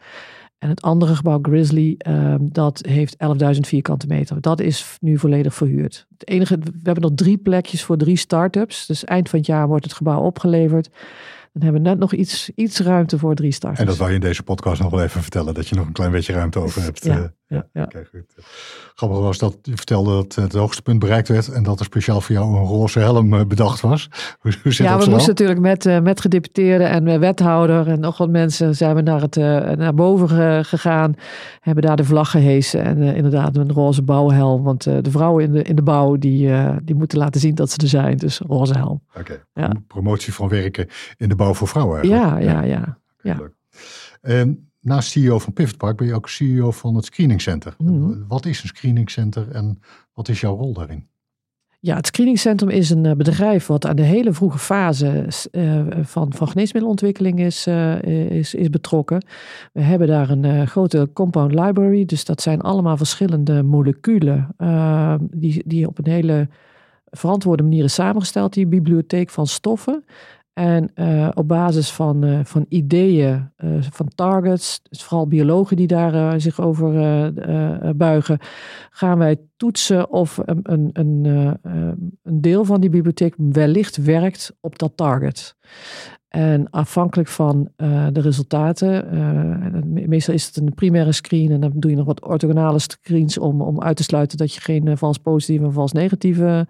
[0.57, 4.41] En het andere gebouw, Grizzly, ehm, dat heeft 11.000 vierkante meter.
[4.41, 6.05] Dat is nu volledig verhuurd.
[6.17, 8.85] Het enige, we hebben nog drie plekjes voor drie start-ups.
[8.85, 10.89] Dus eind van het jaar wordt het gebouw opgeleverd.
[11.53, 13.81] Dan hebben we net nog iets, iets ruimte voor drie start-ups.
[13.81, 15.93] En dat wou je in deze podcast nog wel even vertellen, dat je nog een
[15.93, 17.03] klein beetje ruimte over hebt.
[17.03, 17.23] Ja, eh.
[17.47, 17.88] Ja, ja.
[18.12, 18.45] Goed.
[18.95, 22.21] Grappig was dat je vertelde dat het hoogste punt bereikt werd en dat er speciaal
[22.21, 24.10] voor jou een roze helm eh, bedacht was.
[24.39, 25.10] Hoe, hoe zit Ja, dat we zo?
[25.12, 29.01] moesten natuurlijk met, eh, met gedeputeerden en eh, wethouder en nog wat mensen zijn we
[29.01, 31.13] naar, het, eh, naar boven ge- gegaan.
[31.60, 34.63] Hebben daar de vlag gehesen en eh, inderdaad een roze bouwhelm.
[34.63, 37.55] Want eh, de vrouwen in de, in de bouw die, eh, die moeten laten zien
[37.55, 38.17] dat ze er zijn.
[38.17, 39.01] Dus roze helm.
[39.19, 39.71] Oké, Ja.
[39.88, 42.43] promotie van werken in de bouw voor vrouwen eigenlijk.
[42.43, 42.79] Ja, ja, ja.
[43.17, 43.36] Oké, ja.
[43.38, 43.55] leuk.
[44.88, 47.76] Ehm, naast CEO van Pivot Park ben je ook CEO van het Screening Center.
[47.78, 48.28] Mhm.
[48.28, 49.80] Wat is een Screening Center en
[50.13, 51.08] wat is jouw rol daarin?
[51.80, 56.34] Ja, het screeningcentrum is een eh, bedrijf wat aan de hele vroege fase eh, van,
[56.34, 59.26] van geneesmiddelontwikkeling is, eh, is, is betrokken.
[59.73, 65.63] We hebben daar een grote compound library, dus dat zijn allemaal verschillende moleculen eh, die,
[65.65, 66.47] die op een hele
[67.10, 70.04] verantwoorde manier is samengesteld, die bibliotheek van stoffen.
[70.57, 75.87] En eh, op basis van, eh, van ideeën, eh, van targets, dus vooral biologen die
[75.87, 76.91] daar zich over
[77.95, 78.39] buigen,
[78.89, 81.93] gaan wij toetsen of een, een, een, eh, eh,
[82.23, 85.55] een deel van die bibliotheek wellicht werkt op dat target.
[86.27, 87.69] En afhankelijk van
[88.11, 92.05] de resultaten, en me- meestal is het een primaire screen en dan doe je nog
[92.05, 95.91] wat orthogonale screens om, om uit te sluiten dat je geen vals positieve en vals
[95.91, 96.67] negatieve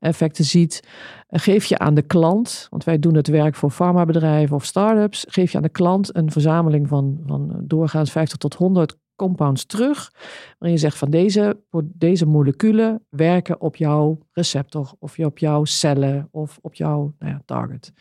[0.00, 0.82] effecten ziet.
[1.28, 5.24] Eh, geef je aan de klant, want wij doen het werk voor farmabedrijven of start-ups,
[5.28, 10.12] geef je aan de klant een verzameling van, van doorgaans 50 tot 100 compounds terug,
[10.58, 16.28] waarin je zegt van deze, deze moleculen werken op jouw receptor of op jouw cellen
[16.30, 17.92] of op jouw nou ja, target.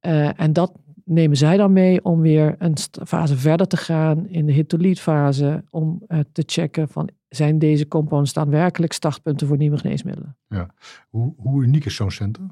[0.00, 0.72] Eh, en dat
[1.04, 5.64] nemen zij dan mee om weer een fase verder te gaan in de hit-to-lead fase
[5.70, 10.36] om eh, te checken van zijn deze compounds daadwerkelijk startpunten voor nieuwe geneesmiddelen.
[11.10, 12.42] Hoe, hoe uniek is zo'n center?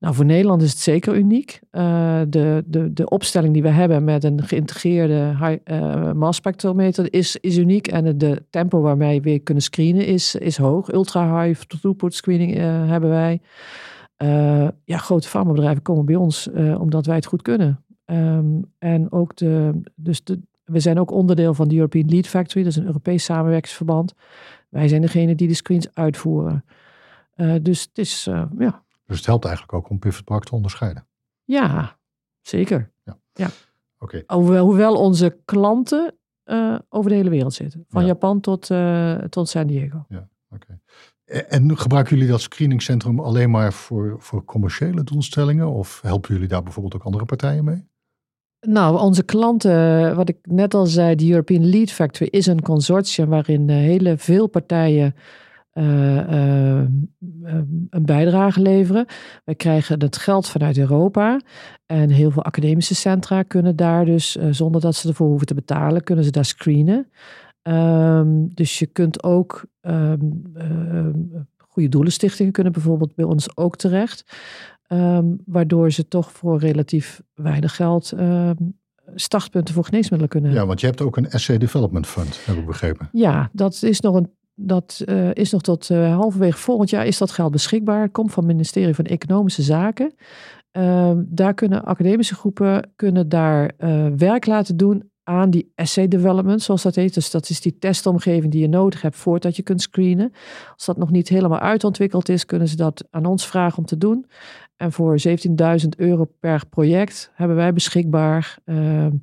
[0.00, 1.60] Nou, voor Nederland is het zeker uniek.
[1.70, 7.12] Eh, de, de, de opstelling die we hebben met een geïntegreerde high, eh mass spectrometer
[7.12, 7.86] is, is uniek.
[7.86, 10.92] En de tempo waarmee we kunnen screenen is, is hoog.
[10.92, 13.40] Ultra high throughput screening eh, hebben wij.
[14.84, 17.84] Ja, grote farmabedrijven komen bij ons omdat wij het goed kunnen.
[18.04, 22.64] Ehm, en ook de, dus de, we zijn ook onderdeel van de European Lead Factory.
[22.64, 24.14] Dat is een Europees samenwerkingsverband.
[24.68, 26.64] Wij zijn degene die de screens uitvoeren.
[27.34, 31.06] Eh, dus het is, eh, ja, Dus het helpt eigenlijk ook om Pivot te onderscheiden.
[31.44, 31.98] ja,
[32.40, 32.92] zeker.
[34.02, 37.84] Oké, Hoewel, hoewel onze klanten eh, over de hele wereld zitten.
[37.88, 38.06] Van Ja.
[38.08, 38.70] Japan tot,
[39.30, 40.06] tot San Diego.
[40.50, 40.80] oké.
[41.24, 45.68] En- En gebruiken jullie dat screeningcentrum alleen maar voor, voor commerciële doelstellingen?
[45.68, 47.88] Of helpen jullie daar bijvoorbeeld ook andere partijen mee?
[48.60, 53.28] Nou, onze klanten, wat ik net al zei, de European Lead Factory is een consortium
[53.28, 55.14] waarin eh, hele veel partijen
[55.70, 56.86] eh, eh,
[57.90, 59.06] een bijdrage leveren.
[59.44, 61.40] Wij krijgen het geld vanuit Europa
[61.86, 66.04] en heel veel academische centra kunnen daar dus, zonder dat ze ervoor hoeven te betalen,
[66.04, 67.10] kunnen ze daar screenen.
[67.62, 70.18] Ehm, dus je kunt ook ehm,
[71.56, 74.24] goede doelenstichtingen kunnen bijvoorbeeld bij ons ook terecht.
[74.90, 78.54] Ehm, waardoor ze toch voor relatief weinig geld ehm,
[79.14, 82.66] startpunten voor geneesmiddelen kunnen Ja, want je hebt ook een Essay Development Fund, heb ik
[82.66, 83.08] begrepen.
[83.12, 87.18] ja, dat is nog, een, dat, eh, is nog tot eh, halverwege volgend jaar is
[87.18, 88.08] dat geld beschikbaar.
[88.08, 90.14] Komt van het ministerie van Economische Zaken.
[90.70, 96.62] Ehm, daar kunnen academische groepen kunnen daar eh, werk laten doen aan die essay development,
[96.62, 97.14] zoals dat heet.
[97.14, 100.32] Dus dat is die testomgeving die je nodig hebt voordat je kunt screenen.
[100.74, 103.98] Als dat nog niet helemaal uitontwikkeld is, kunnen ze dat aan ons vragen om te
[103.98, 104.26] doen.
[104.80, 109.16] En voor 17.000 euro per project hebben wij beschikbaar ehm,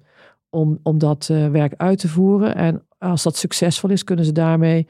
[0.50, 2.56] om, om dat eh, werk uit te voeren.
[2.56, 4.88] En als dat succesvol is, kunnen ze daarmee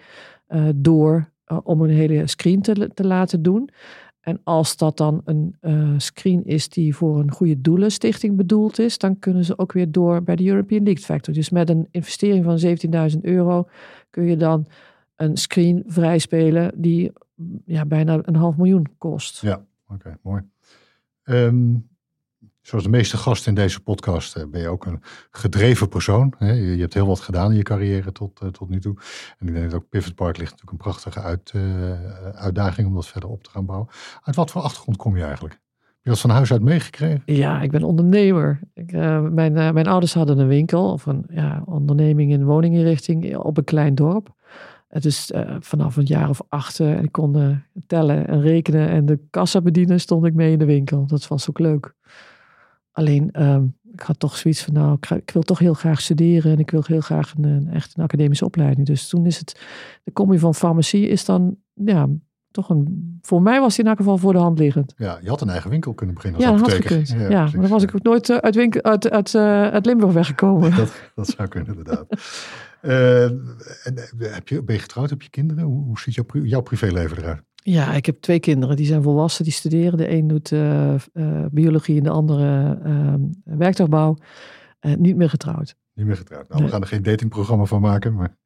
[0.47, 3.69] eh, door eh, om een hele screen te, te laten doen.
[4.19, 5.55] En als dat dan een
[5.97, 10.23] screen is die voor een goede doelenstichting bedoeld is, dan kunnen ze ook weer door
[10.23, 11.33] bij de European League Factor.
[11.33, 12.59] Dus met een investering van
[13.11, 13.67] 17.000 euro
[14.09, 14.67] kun je dan
[15.15, 17.11] een screen vrijspelen die
[17.65, 19.41] ja, bijna een half miljoen kost.
[19.41, 20.41] Ja, oké, mooi.
[21.27, 21.75] Ehm,
[22.61, 26.33] zoals de meeste gasten in deze podcast eh, ben je ook een gedreven persoon.
[26.39, 28.95] Je, hebt heel wat gedaan in je carrière tot, eh, tot nu toe.
[29.37, 32.93] En ik denk dat ook Pivot Park ligt natuurlijk een prachtige uit, eh, uitdaging om
[32.93, 33.87] dat verder op te gaan bouwen.
[34.23, 35.59] Uit wat voor achtergrond kom je eigenlijk?
[36.01, 37.21] Je dat van huis uit meegekregen?
[37.25, 38.59] Ja, ik ben ondernemer.
[38.73, 38.91] Ik,
[39.31, 43.95] mijn, mijn ouders hadden een winkel of een ja, onderneming in woninginrichting op een klein
[43.95, 44.35] dorp.
[44.87, 47.49] Het is eh, vanaf een jaar of acht eh, en ik kon eh,
[47.87, 51.05] tellen en rekenen en de kassa bedienen stond ik mee in de winkel.
[51.07, 51.93] Dat was ook leuk.
[52.91, 56.59] Alleen, ehm, ik had toch zoiets van, nou, ik, wil toch heel graag studeren en
[56.59, 58.87] ik wil heel graag een, een, echt een academische opleiding.
[58.87, 59.61] Dus toen is het,
[60.03, 62.07] de combi van farmacie is dan, ja,
[62.51, 64.93] toch een, voor mij was die in elk geval voor de hand liggend.
[64.97, 67.09] Ja, je had een eigen winkel kunnen beginnen als ja, dat had gekund.
[67.19, 70.75] Ja, ja maar dan was ik ook nooit uit, winkel, uit, uit, uit Limburg weggekomen.
[70.75, 72.05] dat, dat zou kunnen, inderdaad.
[72.81, 73.29] Uh,
[74.17, 75.09] heb je, ben je getrouwd?
[75.09, 75.63] Heb je kinderen?
[75.63, 77.41] Hoe, hoe ziet jouw, jouw privéleven eruit?
[77.53, 78.75] Ja, ik heb twee kinderen.
[78.75, 79.97] Die zijn volwassen, die studeren.
[79.97, 82.77] De een doet uh, uh, biologie en de andere
[83.43, 84.17] werktuigbouw.
[84.97, 85.75] niet meer getrouwd.
[85.93, 86.49] Niet meer getrouwd.
[86.49, 88.13] Nou, we gaan er geen datingprogramma van maken.
[88.13, 88.37] Maar...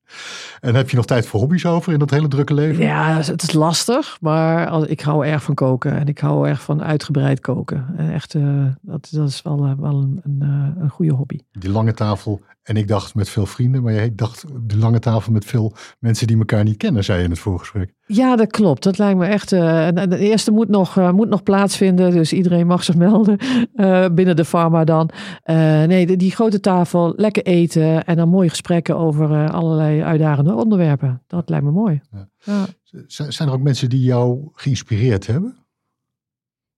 [0.59, 2.83] En heb je nog tijd voor hobby's over in dat hele drukke leven?
[2.83, 4.17] Ja, het is lastig.
[4.21, 5.99] Maar ik hou erg van koken.
[5.99, 7.85] En ik hou erg van uitgebreid koken.
[8.13, 8.35] Echt,
[8.81, 11.39] dat, dat is wel, wel een, een, een goede hobby.
[11.51, 15.31] Die lange tafel en ik dacht met veel vrienden, maar jij dacht de lange tafel
[15.31, 17.93] met veel mensen die elkaar niet kennen, zei je in het voorgesprek.
[18.05, 18.83] Ja, dat klopt.
[18.83, 19.51] Dat lijkt me echt.
[19.51, 23.37] Uh, de eerste moet nog, uh, moet nog plaatsvinden, dus iedereen mag zich melden
[23.75, 25.09] uh, binnen de pharma dan.
[25.45, 31.23] nee, die, die, grote tafel, lekker eten en dan mooie gesprekken over allerlei uitdagende onderwerpen.
[31.27, 32.01] Dat lijkt me mooi.
[32.11, 32.29] Ja.
[32.43, 32.65] Ja.
[33.07, 35.57] Zijn er ook mensen die jou geïnspireerd hebben?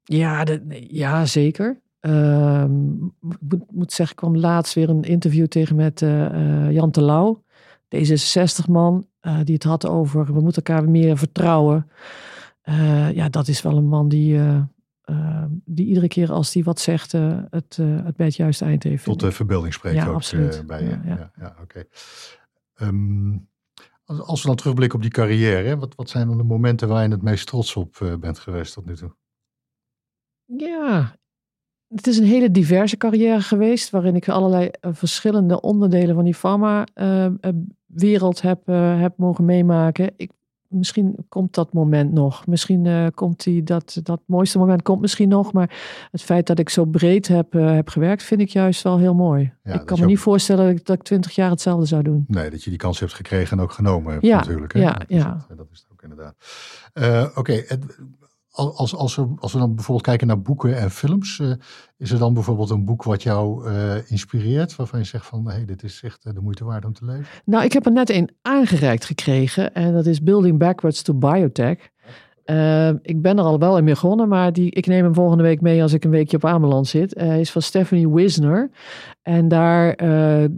[0.03, 1.81] Ja, de, ja zeker.
[2.01, 2.65] Uh,
[3.19, 7.43] moet, moet zeggen, ik kwam laatst weer een interview tegen met uh, Jan Terlouw.
[7.95, 11.89] D66-man, uh, die het had over we moeten elkaar meer vertrouwen.
[13.13, 14.39] ja, dat is wel een man die,
[15.65, 19.03] die iedere keer als hij wat zegt, het, het bij het juiste eind heeft.
[19.03, 20.89] Tot de verbeelding spreekt ja, ook bij je.
[20.89, 21.31] Ja, ja.
[21.39, 21.83] ja oké.
[22.81, 23.51] Um,
[24.05, 27.09] als we dan terugblikken op die carrière, wat, wat zijn dan de momenten waar je
[27.09, 29.15] het meest trots op bent geweest tot nu toe?
[30.45, 31.15] Ja,
[31.87, 36.35] het is een hele diverse carrière geweest, waarin ik allerlei uh, verschillende onderdelen van die
[36.35, 40.13] pharma-wereld uh, heb, uh, heb mogen meemaken.
[40.15, 40.31] Ik,
[40.73, 42.47] misschien komt dat moment nog.
[42.47, 45.53] Misschien komt die, dat, dat mooiste moment komt misschien nog.
[45.53, 45.75] Maar
[46.11, 49.53] het feit dat ik zo breed heb, heb gewerkt, vind ik juist wel heel mooi.
[49.63, 52.25] Ja, ik kan me niet voorstellen dat ik twintig jaar hetzelfde zou doen.
[52.27, 54.73] Nee, dat je die kans hebt gekregen en ook genomen hebt ja, natuurlijk.
[54.73, 54.79] Hè?
[54.79, 55.35] Ja, dat, ja.
[55.35, 56.35] Is het, dat is het ook inderdaad.
[57.29, 57.65] Oké, okay,
[58.53, 61.53] als, als, we, als we dan bijvoorbeeld kijken naar boeken en films, uh,
[61.97, 65.53] is er dan bijvoorbeeld een boek wat jou uh, inspireert, waarvan je zegt van, hé,
[65.53, 67.25] hey, dit is echt uh, de moeite waard om te lezen?
[67.45, 71.77] Nou, ik heb er net een aangereikt gekregen en dat is Building Backwards to Biotech.
[73.01, 75.81] ik ben er al wel in begonnen, maar die, ik neem hem volgende week mee
[75.81, 77.13] als ik een weekje op Ameland zit.
[77.19, 78.69] Hij is van Stephanie Wisner.
[79.21, 79.89] En daar,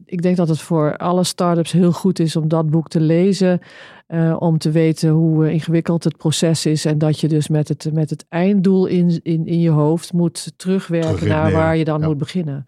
[0.05, 3.59] ik denk dat het voor alle startups heel goed is om dat boek te lezen.
[4.07, 6.85] Uh, om te weten hoe ingewikkeld het proces is.
[6.85, 10.53] En dat je dus met het, met het einddoel in, in, in je hoofd moet
[10.55, 12.07] terugwerken naar waar je dan ja.
[12.07, 12.67] moet beginnen.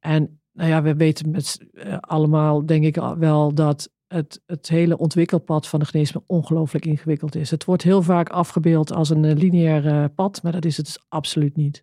[0.00, 4.98] En nou ja, we weten met uh, allemaal, denk ik wel, dat het, het hele
[4.98, 7.50] ontwikkelpad van de geneesmiddel ongelooflijk ingewikkeld is.
[7.50, 11.56] Het wordt heel vaak afgebeeld als een lineair pad, maar dat is het dus absoluut
[11.56, 11.82] niet.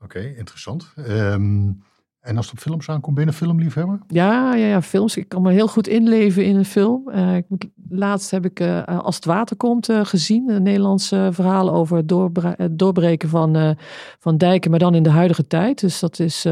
[0.00, 0.92] Oké, okay, interessant.
[0.96, 1.82] Um,
[2.24, 3.98] en als het op films aankomt, ben je een filmliefhebber?
[4.08, 5.16] Ja, ja, ja, films.
[5.16, 7.10] Ik kan me heel goed inleven in een film.
[7.10, 10.48] Uh, ik moet, laatst heb ik uh, Als het water komt gezien.
[10.48, 11.96] Een Nederlands verhaal over
[12.56, 13.76] het doorbreken van,
[14.18, 15.80] van dijken, maar dan in de huidige tijd.
[15.80, 16.46] Dus dat is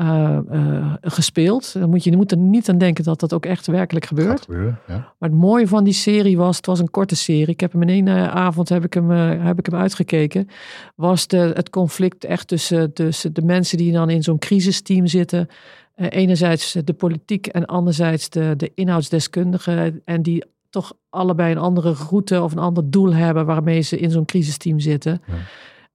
[0.00, 1.72] uh, uh, gespeeld.
[1.72, 4.40] Dan moet je, je moet er niet aan denken dat dat ook echt werkelijk gebeurt.
[4.40, 4.94] Gebeuren, ja.
[5.18, 7.48] Maar het mooie van die serie was, het was een korte serie.
[7.48, 10.48] Ik heb hem in één uh, avond heb ik hem, heb ik hem uitgekeken.
[10.94, 15.48] Was de, het conflict echt tussen, tussen de mensen die dan in zo'n crisisteam zitten.
[15.94, 20.02] enerzijds de politiek en anderzijds de, de inhoudsdeskundigen.
[20.04, 24.10] En die toch allebei een andere route of een ander doel hebben waarmee ze in
[24.10, 25.22] zo'n crisisteam zitten.
[25.26, 25.34] Ja.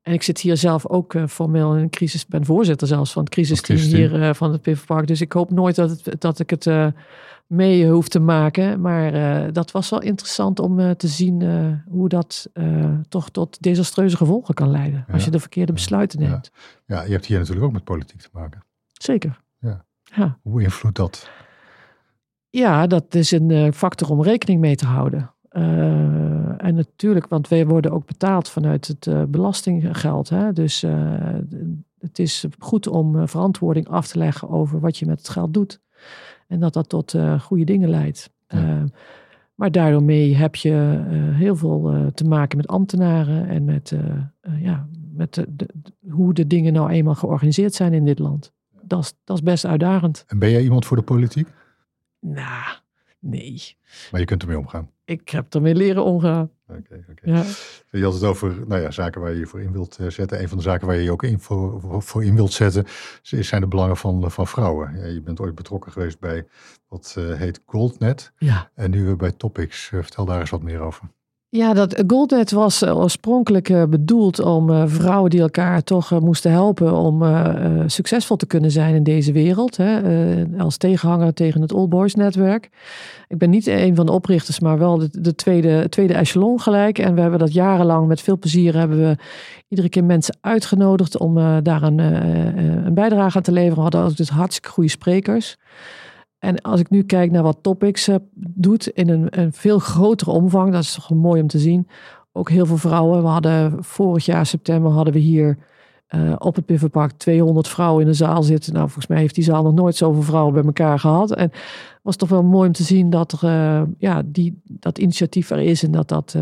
[0.03, 3.23] En ik zit hier zelf ook uh, formeel in een crisis, ben voorzitter zelfs van
[3.23, 5.07] het crisisteam hier uh, van het Pivpark.
[5.07, 6.87] Dus ik hoop nooit dat, het, dat ik het uh,
[7.47, 8.81] mee hoef te maken.
[8.81, 11.41] Maar dat was wel interessant om te zien
[11.89, 12.49] hoe dat
[13.09, 15.03] toch tot desastreuze gevolgen kan leiden.
[15.07, 15.13] Ja.
[15.13, 16.51] Als je de verkeerde besluiten neemt.
[16.85, 16.95] Ja.
[16.95, 17.03] ja.
[17.03, 18.63] je hebt hier natuurlijk ook met politiek te maken.
[18.91, 19.39] Zeker.
[19.59, 19.85] Ja.
[20.03, 20.39] ja.
[20.41, 21.29] Hoe invloedt dat?
[22.49, 25.33] Ja, dat is een factor om rekening mee te houden.
[25.53, 30.29] Uh, en natuurlijk, want wij worden ook betaald vanuit het uh, belastinggeld.
[30.29, 30.53] Hè?
[30.53, 30.91] Dus uh,
[31.99, 35.81] het is goed om verantwoording af te leggen over wat je met het geld doet.
[36.47, 38.31] En dat dat tot goede dingen leidt.
[38.47, 38.85] Ja.
[39.55, 43.93] maar daardoor mee heb je heel veel te maken met ambtenaren en met,
[44.59, 45.67] ja, met de, de,
[46.09, 48.53] hoe de dingen nou eenmaal georganiseerd zijn in dit land.
[48.81, 50.23] Dat is, dat is best uitdagend.
[50.27, 51.47] En ben jij iemand voor de politiek?
[52.19, 52.77] Nou,
[53.19, 53.75] nee.
[54.11, 54.89] Maar je kunt ermee omgaan?
[55.05, 56.51] Ik heb ermee leren omgaan.
[56.67, 57.11] Oké, okay, oké.
[57.11, 57.33] Okay.
[57.33, 57.43] Ja.
[57.91, 60.41] Je had het over nou ja, zaken waar je je voor in wilt zetten.
[60.41, 62.85] Een van de zaken waar je je ook in voor, voor in wilt zetten,
[63.21, 64.97] zijn de belangen van, van vrouwen.
[64.97, 66.47] Ja, je bent ooit betrokken geweest bij
[66.87, 68.31] wat uh, heet Goldnet.
[68.37, 68.71] Ja.
[68.75, 69.85] En nu bij Topics.
[69.85, 71.09] Vertel daar eens wat meer over.
[71.55, 76.51] Ja, dat GoldNet was eh, oorspronkelijk eh, bedoeld om eh, vrouwen die elkaar toch moesten
[76.51, 77.23] helpen om
[77.87, 79.77] succesvol te kunnen zijn in deze wereld.
[79.77, 80.01] Hè,
[80.58, 82.69] als tegenhanger tegen het All Boys netwerk.
[83.27, 86.99] Ik ben niet een van de oprichters, maar wel de, de tweede, tweede echelon gelijk.
[86.99, 89.17] En we hebben dat jarenlang met veel plezier hebben we
[89.67, 91.99] iedere keer mensen uitgenodigd om daar een,
[92.85, 93.75] een bijdrage aan te leveren.
[93.75, 95.58] We hadden ook dus hartstikke goede sprekers.
[96.44, 100.31] En als ik nu kijk naar wat Topics uh, doet in een, een, veel grotere
[100.31, 101.87] omvang, dat is toch mooi om te zien.
[102.31, 103.21] Ook heel veel vrouwen.
[103.21, 105.58] We hadden vorig jaar september hadden we hier
[106.15, 108.73] uh, op het Pivotpark 200 vrouwen in de zaal zitten.
[108.73, 111.35] Nou, volgens mij heeft die zaal nog nooit zoveel vrouwen bij elkaar gehad.
[111.35, 114.98] En het was toch wel mooi om te zien dat er, uh, ja, die, dat
[114.98, 116.35] initiatief er is en dat dat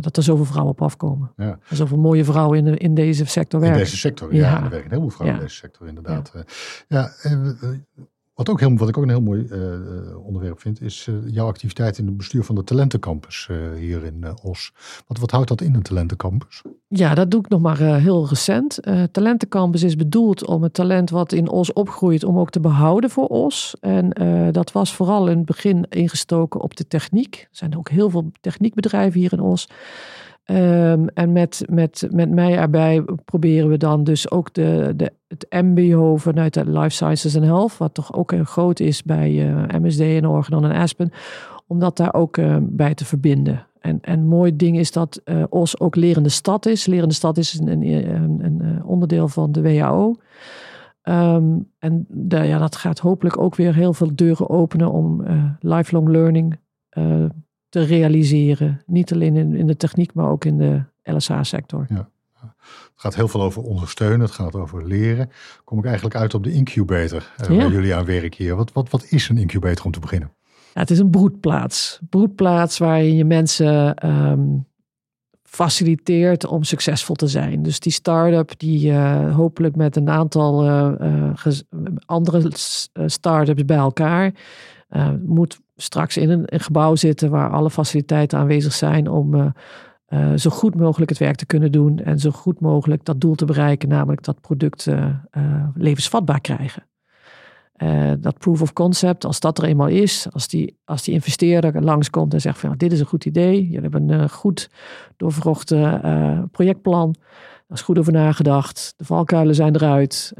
[0.00, 1.32] dat er zoveel vrouwen op afkomen.
[1.36, 1.58] Ja.
[1.70, 3.78] Zoveel mooie vrouwen in, de, in deze sector werken.
[3.78, 4.64] In deze sector, ja.
[4.64, 6.32] Er werken heel veel vrouwen in deze sector, inderdaad.
[6.88, 7.38] Ja, ja
[8.38, 11.46] wat, ook heel, wat ik ook een heel mooi uh, onderwerp vind, is uh, jouw
[11.46, 14.72] activiteit in het bestuur van de talentencampus hier in Os.
[15.06, 16.62] Wat, wat houdt dat in, een talentencampus?
[16.88, 18.78] Ja, dat doe ik nog maar heel recent.
[19.12, 23.26] talentencampus is bedoeld om het talent wat in Os opgroeit, om ook te behouden voor
[23.26, 23.76] Os.
[23.80, 24.10] En
[24.52, 27.36] dat was vooral in het begin ingestoken op de techniek.
[27.36, 29.68] Er zijn ook heel veel techniekbedrijven hier in Os.
[30.50, 35.46] Um, en met, met, met mij erbij proberen we dan dus ook de, de, het
[35.50, 39.80] MBO vanuit de Life Sciences and Health, wat toch ook heel groot is bij eh,
[39.80, 41.10] MSD en Organon en Aspen,
[41.66, 43.66] om dat daar ook uh, bij te verbinden.
[43.80, 46.86] En, en mooi ding is dat uh, OS ook lerende stad is.
[46.86, 47.82] Lerende stad is een,
[48.44, 50.16] een, onderdeel van de WHO.
[51.02, 55.24] Ehm, en de, ja, dat gaat hopelijk ook weer heel veel deuren openen om
[55.60, 56.58] lifelong learning
[57.68, 58.82] te realiseren.
[58.86, 61.86] Niet alleen in, in de techniek, maar ook in de LSA-sector.
[61.88, 62.08] Ja.
[62.68, 65.30] Het gaat heel veel over ondersteunen, het gaat over leren.
[65.64, 68.56] Kom ik eigenlijk uit op de incubator uh, waar jullie aan werken hier.
[68.56, 70.32] Wat, wat, wat is een incubator om te beginnen?
[70.74, 72.00] Ja, het is een broedplaats.
[72.08, 74.66] Broedplaats waarin je mensen um,
[75.42, 77.62] faciliteert om succesvol te zijn.
[77.62, 81.22] Dus die start-up die uh, hopelijk met een aantal uh,
[82.06, 82.50] andere
[83.06, 84.32] start-ups bij elkaar
[85.24, 89.46] moet straks in een, gebouw zitten waar alle faciliteiten aanwezig zijn om uh,
[90.08, 93.34] uh, zo goed mogelijk het werk te kunnen doen en zo goed mogelijk dat doel
[93.34, 95.14] te bereiken, namelijk dat product uh,
[95.74, 96.86] levensvatbaar krijgen.
[98.20, 102.34] dat proof of concept, als dat er eenmaal is, als die, als die investeerder langskomt
[102.34, 104.70] en zegt van dit is een goed idee, jullie hebben een goed
[105.16, 106.00] doorverrochte
[106.50, 107.14] projectplan,
[107.66, 110.32] daar is goed over nagedacht, de valkuilen zijn eruit.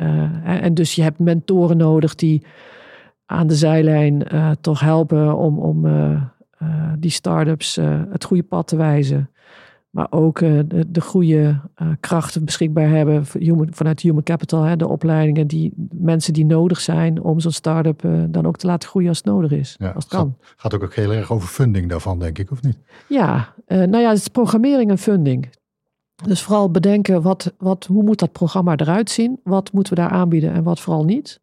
[0.45, 2.43] en dus je hebt mentoren nodig die
[3.31, 6.22] aan de zijlijn uh, toch helpen om, om uh,
[6.62, 7.79] uh, die start-ups
[8.11, 9.31] het goede pad te wijzen.
[9.91, 11.61] Maar ook de, de, goede
[12.01, 17.22] krachten beschikbaar hebben human, vanuit Human Capital, hè, de opleidingen, die mensen die nodig zijn
[17.22, 19.74] om zo'n start-up dan ook te laten groeien als het nodig is.
[19.79, 20.37] Ja, als het kan.
[20.41, 22.79] Gaat, gaat ook, ook heel erg over funding daarvan, denk ik, of niet?
[23.09, 25.49] Ja, nou ja, het is programmering en funding.
[26.24, 29.41] Dus vooral bedenken, wat, wat, hoe moet dat programma eruit zien?
[29.45, 31.41] Wat moeten we daar aanbieden en wat vooral niet?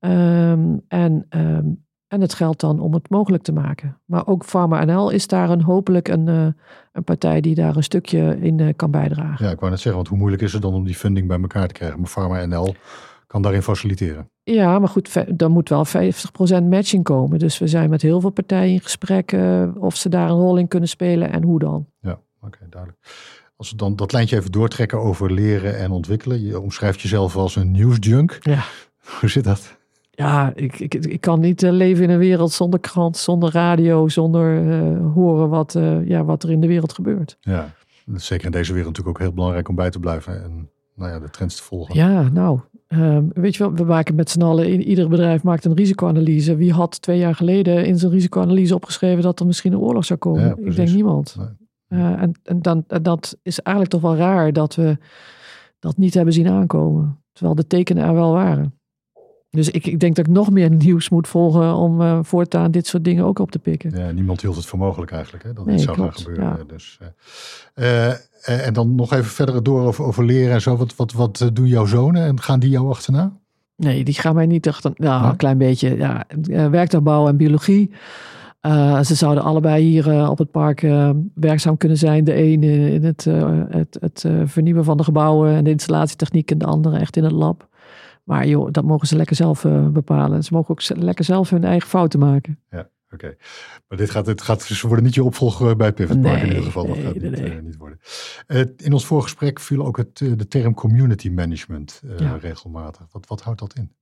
[0.00, 4.00] Um, en, um, en het geldt dan om het mogelijk te maken.
[4.04, 6.46] Maar ook Pharma NL is daar een, hopelijk een, uh,
[6.92, 9.44] een partij die daar een stukje in uh, kan bijdragen.
[9.44, 11.40] Ja, ik wou net zeggen, want hoe moeilijk is het dan om die funding bij
[11.40, 12.00] elkaar te krijgen?
[12.00, 12.74] Maar Pharma NL
[13.26, 14.30] kan daarin faciliteren.
[14.42, 15.90] Ja, maar goed, dan moet wel 50%
[16.68, 17.38] matching komen.
[17.38, 20.56] Dus we zijn met heel veel partijen in gesprek uh, of ze daar een rol
[20.56, 21.86] in kunnen spelen en hoe dan.
[22.00, 23.02] Ja, oké, duidelijk.
[23.56, 26.44] Als we dan dat lijntje even doortrekken over leren en ontwikkelen.
[26.44, 28.38] Je omschrijft jezelf als een nieuwsjunk.
[28.40, 28.64] Ja.
[29.20, 29.75] Hoe zit dat?
[30.16, 34.08] Ja, ik, ik, ik kan niet uh, leven in een wereld zonder krant, zonder radio,
[34.08, 37.36] zonder uh, horen wat, uh, ja, wat er in de wereld gebeurt.
[37.40, 37.74] Ja,
[38.14, 41.18] zeker in deze wereld natuurlijk ook heel belangrijk om bij te blijven en nou ja,
[41.18, 41.94] de trends te volgen.
[41.94, 45.64] Ja, nou, uh, weet je wel, we maken met z'n allen, in, ieder bedrijf maakt
[45.64, 46.56] een risicoanalyse.
[46.56, 50.18] Wie had twee jaar geleden in zijn risicoanalyse opgeschreven dat er misschien een oorlog zou
[50.18, 50.44] komen?
[50.44, 51.36] Ja, ik denk niemand.
[51.88, 52.14] Nee.
[52.14, 54.96] en en dan, dat is eigenlijk toch wel raar dat we
[55.78, 57.18] dat niet hebben zien aankomen.
[57.32, 58.74] Terwijl de tekenen er wel waren.
[59.56, 62.86] Dus ik, ik denk dat ik nog meer nieuws moet volgen om uh, voortaan dit
[62.86, 63.98] soort dingen ook op te pikken.
[63.98, 66.66] Ja, niemand hield het voor mogelijk eigenlijk, hè, dat nee, dit zou gaan gebeuren.
[66.66, 66.98] Dus,
[67.74, 70.76] uh, en dan nog even verder door over, over leren en zo.
[70.76, 73.32] Wat, wat, wat doen jouw zonen en gaan die jou achterna?
[73.76, 74.90] Nee, die gaan mij niet achter.
[74.94, 75.96] Nou, een klein beetje.
[75.96, 76.26] Ja,
[76.70, 77.90] werktuigbouw en biologie.
[78.62, 82.24] Uh, ze zouden allebei hier uh, op het park uh, werkzaam kunnen zijn.
[82.24, 83.24] De ene in het,
[83.68, 87.32] het, het vernieuwen van de gebouwen en de installatietechniek en de andere echt in het
[87.32, 87.68] lab.
[88.26, 90.44] Maar joh, dat mogen ze lekker zelf uh, bepalen.
[90.44, 92.60] Ze mogen ook lekker zelf hun eigen fouten maken.
[92.70, 93.36] Ja, oké.
[93.88, 96.62] Maar dit gaat, dit gaat, ze worden niet je opvolger bij Pivot Park in ieder
[96.62, 96.86] geval.
[96.86, 97.98] dat gaat niet, uh, niet, worden.
[98.46, 102.36] Uh, in ons voorgesprek viel ook het, de term community management ja.
[102.36, 103.06] regelmatig.
[103.10, 103.92] Wat, wat houdt dat in?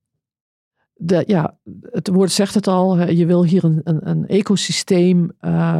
[0.97, 3.09] de, ja, het woord zegt het al.
[3.09, 5.31] Je wil hier een, een, een ecosysteem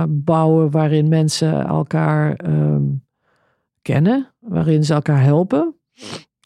[0.10, 3.06] bouwen waarin mensen elkaar um,
[3.82, 5.76] kennen, waarin ze elkaar helpen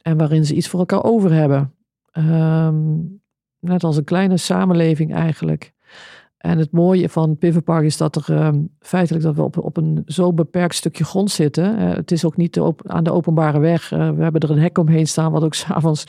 [0.02, 1.74] en waarin ze iets voor elkaar over hebben.
[2.14, 3.22] Um,
[3.60, 5.74] net als een kleine samenleving eigenlijk.
[6.38, 9.78] En het mooie van Pivot Park is dat er um, feitelijk dat we op, op
[9.78, 11.80] een zo beperkt stukje grond zitten.
[11.80, 13.92] Uh, het is ook niet aan de openbare weg.
[13.92, 16.04] Uh, we hebben er een hek omheen staan, wat ook s'avonds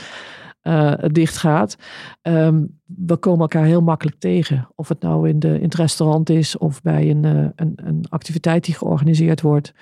[0.63, 1.77] uh, dicht gaat.
[2.23, 4.69] Um, we komen elkaar heel makkelijk tegen.
[4.75, 8.65] Of het nou in, de, in het restaurant is of bij een, een, een activiteit
[8.65, 9.75] die georganiseerd wordt.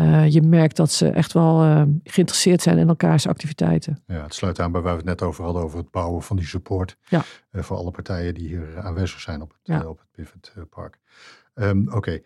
[0.00, 4.02] Uh, je merkt dat ze echt wel uh, geïnteresseerd zijn in elkaars activiteiten.
[4.06, 6.36] Ja, het sluit aan bij waar we het net over hadden, over het bouwen van
[6.36, 6.96] die support.
[7.08, 7.24] Ja.
[7.52, 9.86] Uh, voor alle partijen die hier aanwezig zijn op het, ja.
[9.86, 10.98] op het Pivot Park.
[11.54, 12.22] Um, Oké, okay.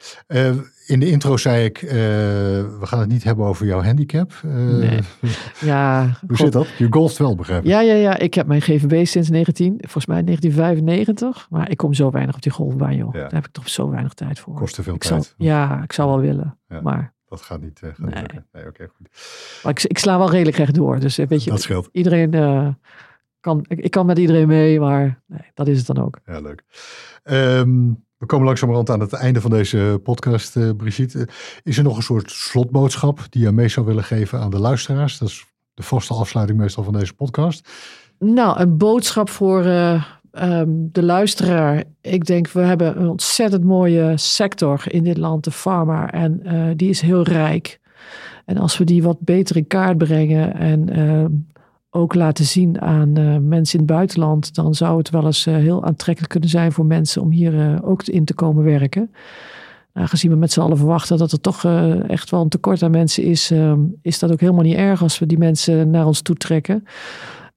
[0.87, 4.33] in de intro zei ik, we gaan het niet hebben over jouw handicap.
[4.43, 5.01] nee.
[5.61, 6.39] Ja, Hoe God.
[6.39, 6.69] zit dat?
[6.79, 7.69] Je golft wel, begrijp ik.
[7.69, 11.47] Ja, ja, ja, ik heb mijn GVB sinds 19, volgens mij 1995.
[11.51, 13.14] Maar ik kom zo weinig op die golfbaan, joh.
[13.14, 13.21] Ja.
[13.21, 14.55] Daar heb ik toch zo weinig tijd voor.
[14.55, 15.35] Kost te veel ik tijd.
[15.37, 16.81] Ja, ik zou wel willen, Ja.
[16.81, 17.14] maar...
[17.29, 18.09] Dat gaat niet, uh, gaat Nee.
[18.09, 18.47] niet lukken.
[18.53, 19.09] Nee, oké, goed.
[19.62, 21.01] Maar ik, ik sla wel redelijk rechtdoor.
[21.01, 21.89] Dus eh, weet je, Dat scheelt.
[21.93, 22.68] iedereen eh,
[23.41, 26.18] kan, ik, ik kan met iedereen mee, maar nee, dat is het dan ook.
[26.27, 26.62] Ja, leuk.
[27.22, 31.29] Ehm, we komen langzamerhand aan het einde van deze podcast, eh, Brigitte.
[31.62, 35.18] Is er nog een soort slotboodschap die je mee zou willen geven aan de luisteraars?
[35.18, 37.68] Dat is de vaste afsluiting meestal van deze podcast.
[38.18, 40.05] Nou, een boodschap voor eh,
[40.37, 41.84] ehm, de luisteraar.
[42.01, 46.12] Ik denk, we hebben een ontzettend mooie sector in dit land, de pharma.
[46.12, 47.80] En eh, die is heel rijk.
[48.45, 51.30] En als we die wat beter in kaart brengen en ehm,
[51.91, 55.55] ook laten zien aan eh, mensen in het buitenland, dan zou het wel eens eh,
[55.55, 59.11] heel aantrekkelijk kunnen zijn voor mensen om hier ook in te komen werken.
[59.93, 61.64] Aangezien we met z'n allen verwachten dat er toch
[62.07, 65.18] echt wel een tekort aan mensen is, ehm, is dat ook helemaal niet erg als
[65.18, 66.84] we die mensen naar ons toe trekken.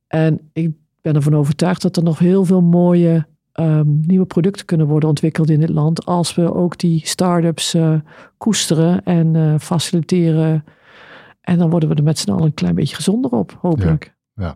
[0.07, 0.71] En ik
[1.01, 5.49] ben ervan overtuigd dat er nog heel veel mooie ehm, nieuwe producten kunnen worden ontwikkeld
[5.49, 6.05] in dit land.
[6.05, 7.93] Als we ook die start-ups eh,
[8.37, 10.63] koesteren en eh, faciliteren.
[11.41, 14.17] En dan worden we er met z'n allen een klein beetje gezonder op, hopelijk.
[14.39, 14.55] Nou,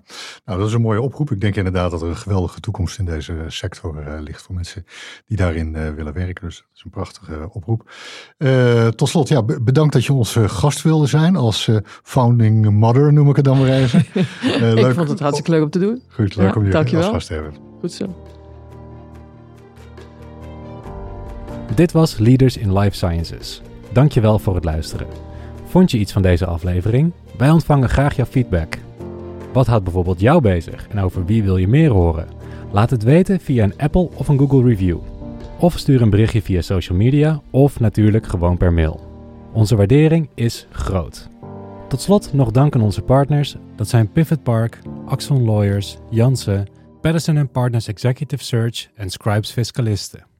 [0.60, 1.32] dat is een mooie oproep.
[1.32, 4.86] Ik denk inderdaad dat er een geweldige toekomst in deze sector eh, ligt voor mensen
[5.26, 6.46] die daarin eh, willen werken.
[6.48, 7.92] Dus dat is een prachtige eh, oproep.
[8.38, 11.78] Eh, tot slot, ja, be- bedankt dat je ons eh, gast wilde zijn als eh,
[12.04, 14.06] founding mother, noem ik het dan maar even.
[14.62, 16.02] Eh, ik vond het hartstikke leuk om te doen.
[16.08, 17.04] Goed, leuk Ja, om je dankjewel.
[17.06, 17.54] als gast te hebben.
[17.80, 18.16] Goed zo.
[21.76, 23.62] Dit was Leaders in Life Sciences.
[23.92, 25.08] Dankjewel voor het luisteren.
[25.66, 27.12] Vond je iets van deze aflevering?
[27.38, 28.78] Wij ontvangen graag jouw feedback.
[29.54, 32.28] Wat houdt bijvoorbeeld jou bezig en over wie wil je meer horen?
[32.72, 34.98] Laat het weten via een Apple of een Google review.
[35.60, 39.00] Of stuur een berichtje via social media of natuurlijk gewoon per mail.
[39.54, 41.30] Onze waardering is groot.
[41.88, 43.56] Tot slot nog dank aan onze partners.
[43.76, 46.68] Dat zijn Pivot Park, Axon Lawyers, Janssen,
[47.02, 50.33] Patterson Partners Executive Search en Scribes Fiscalisten.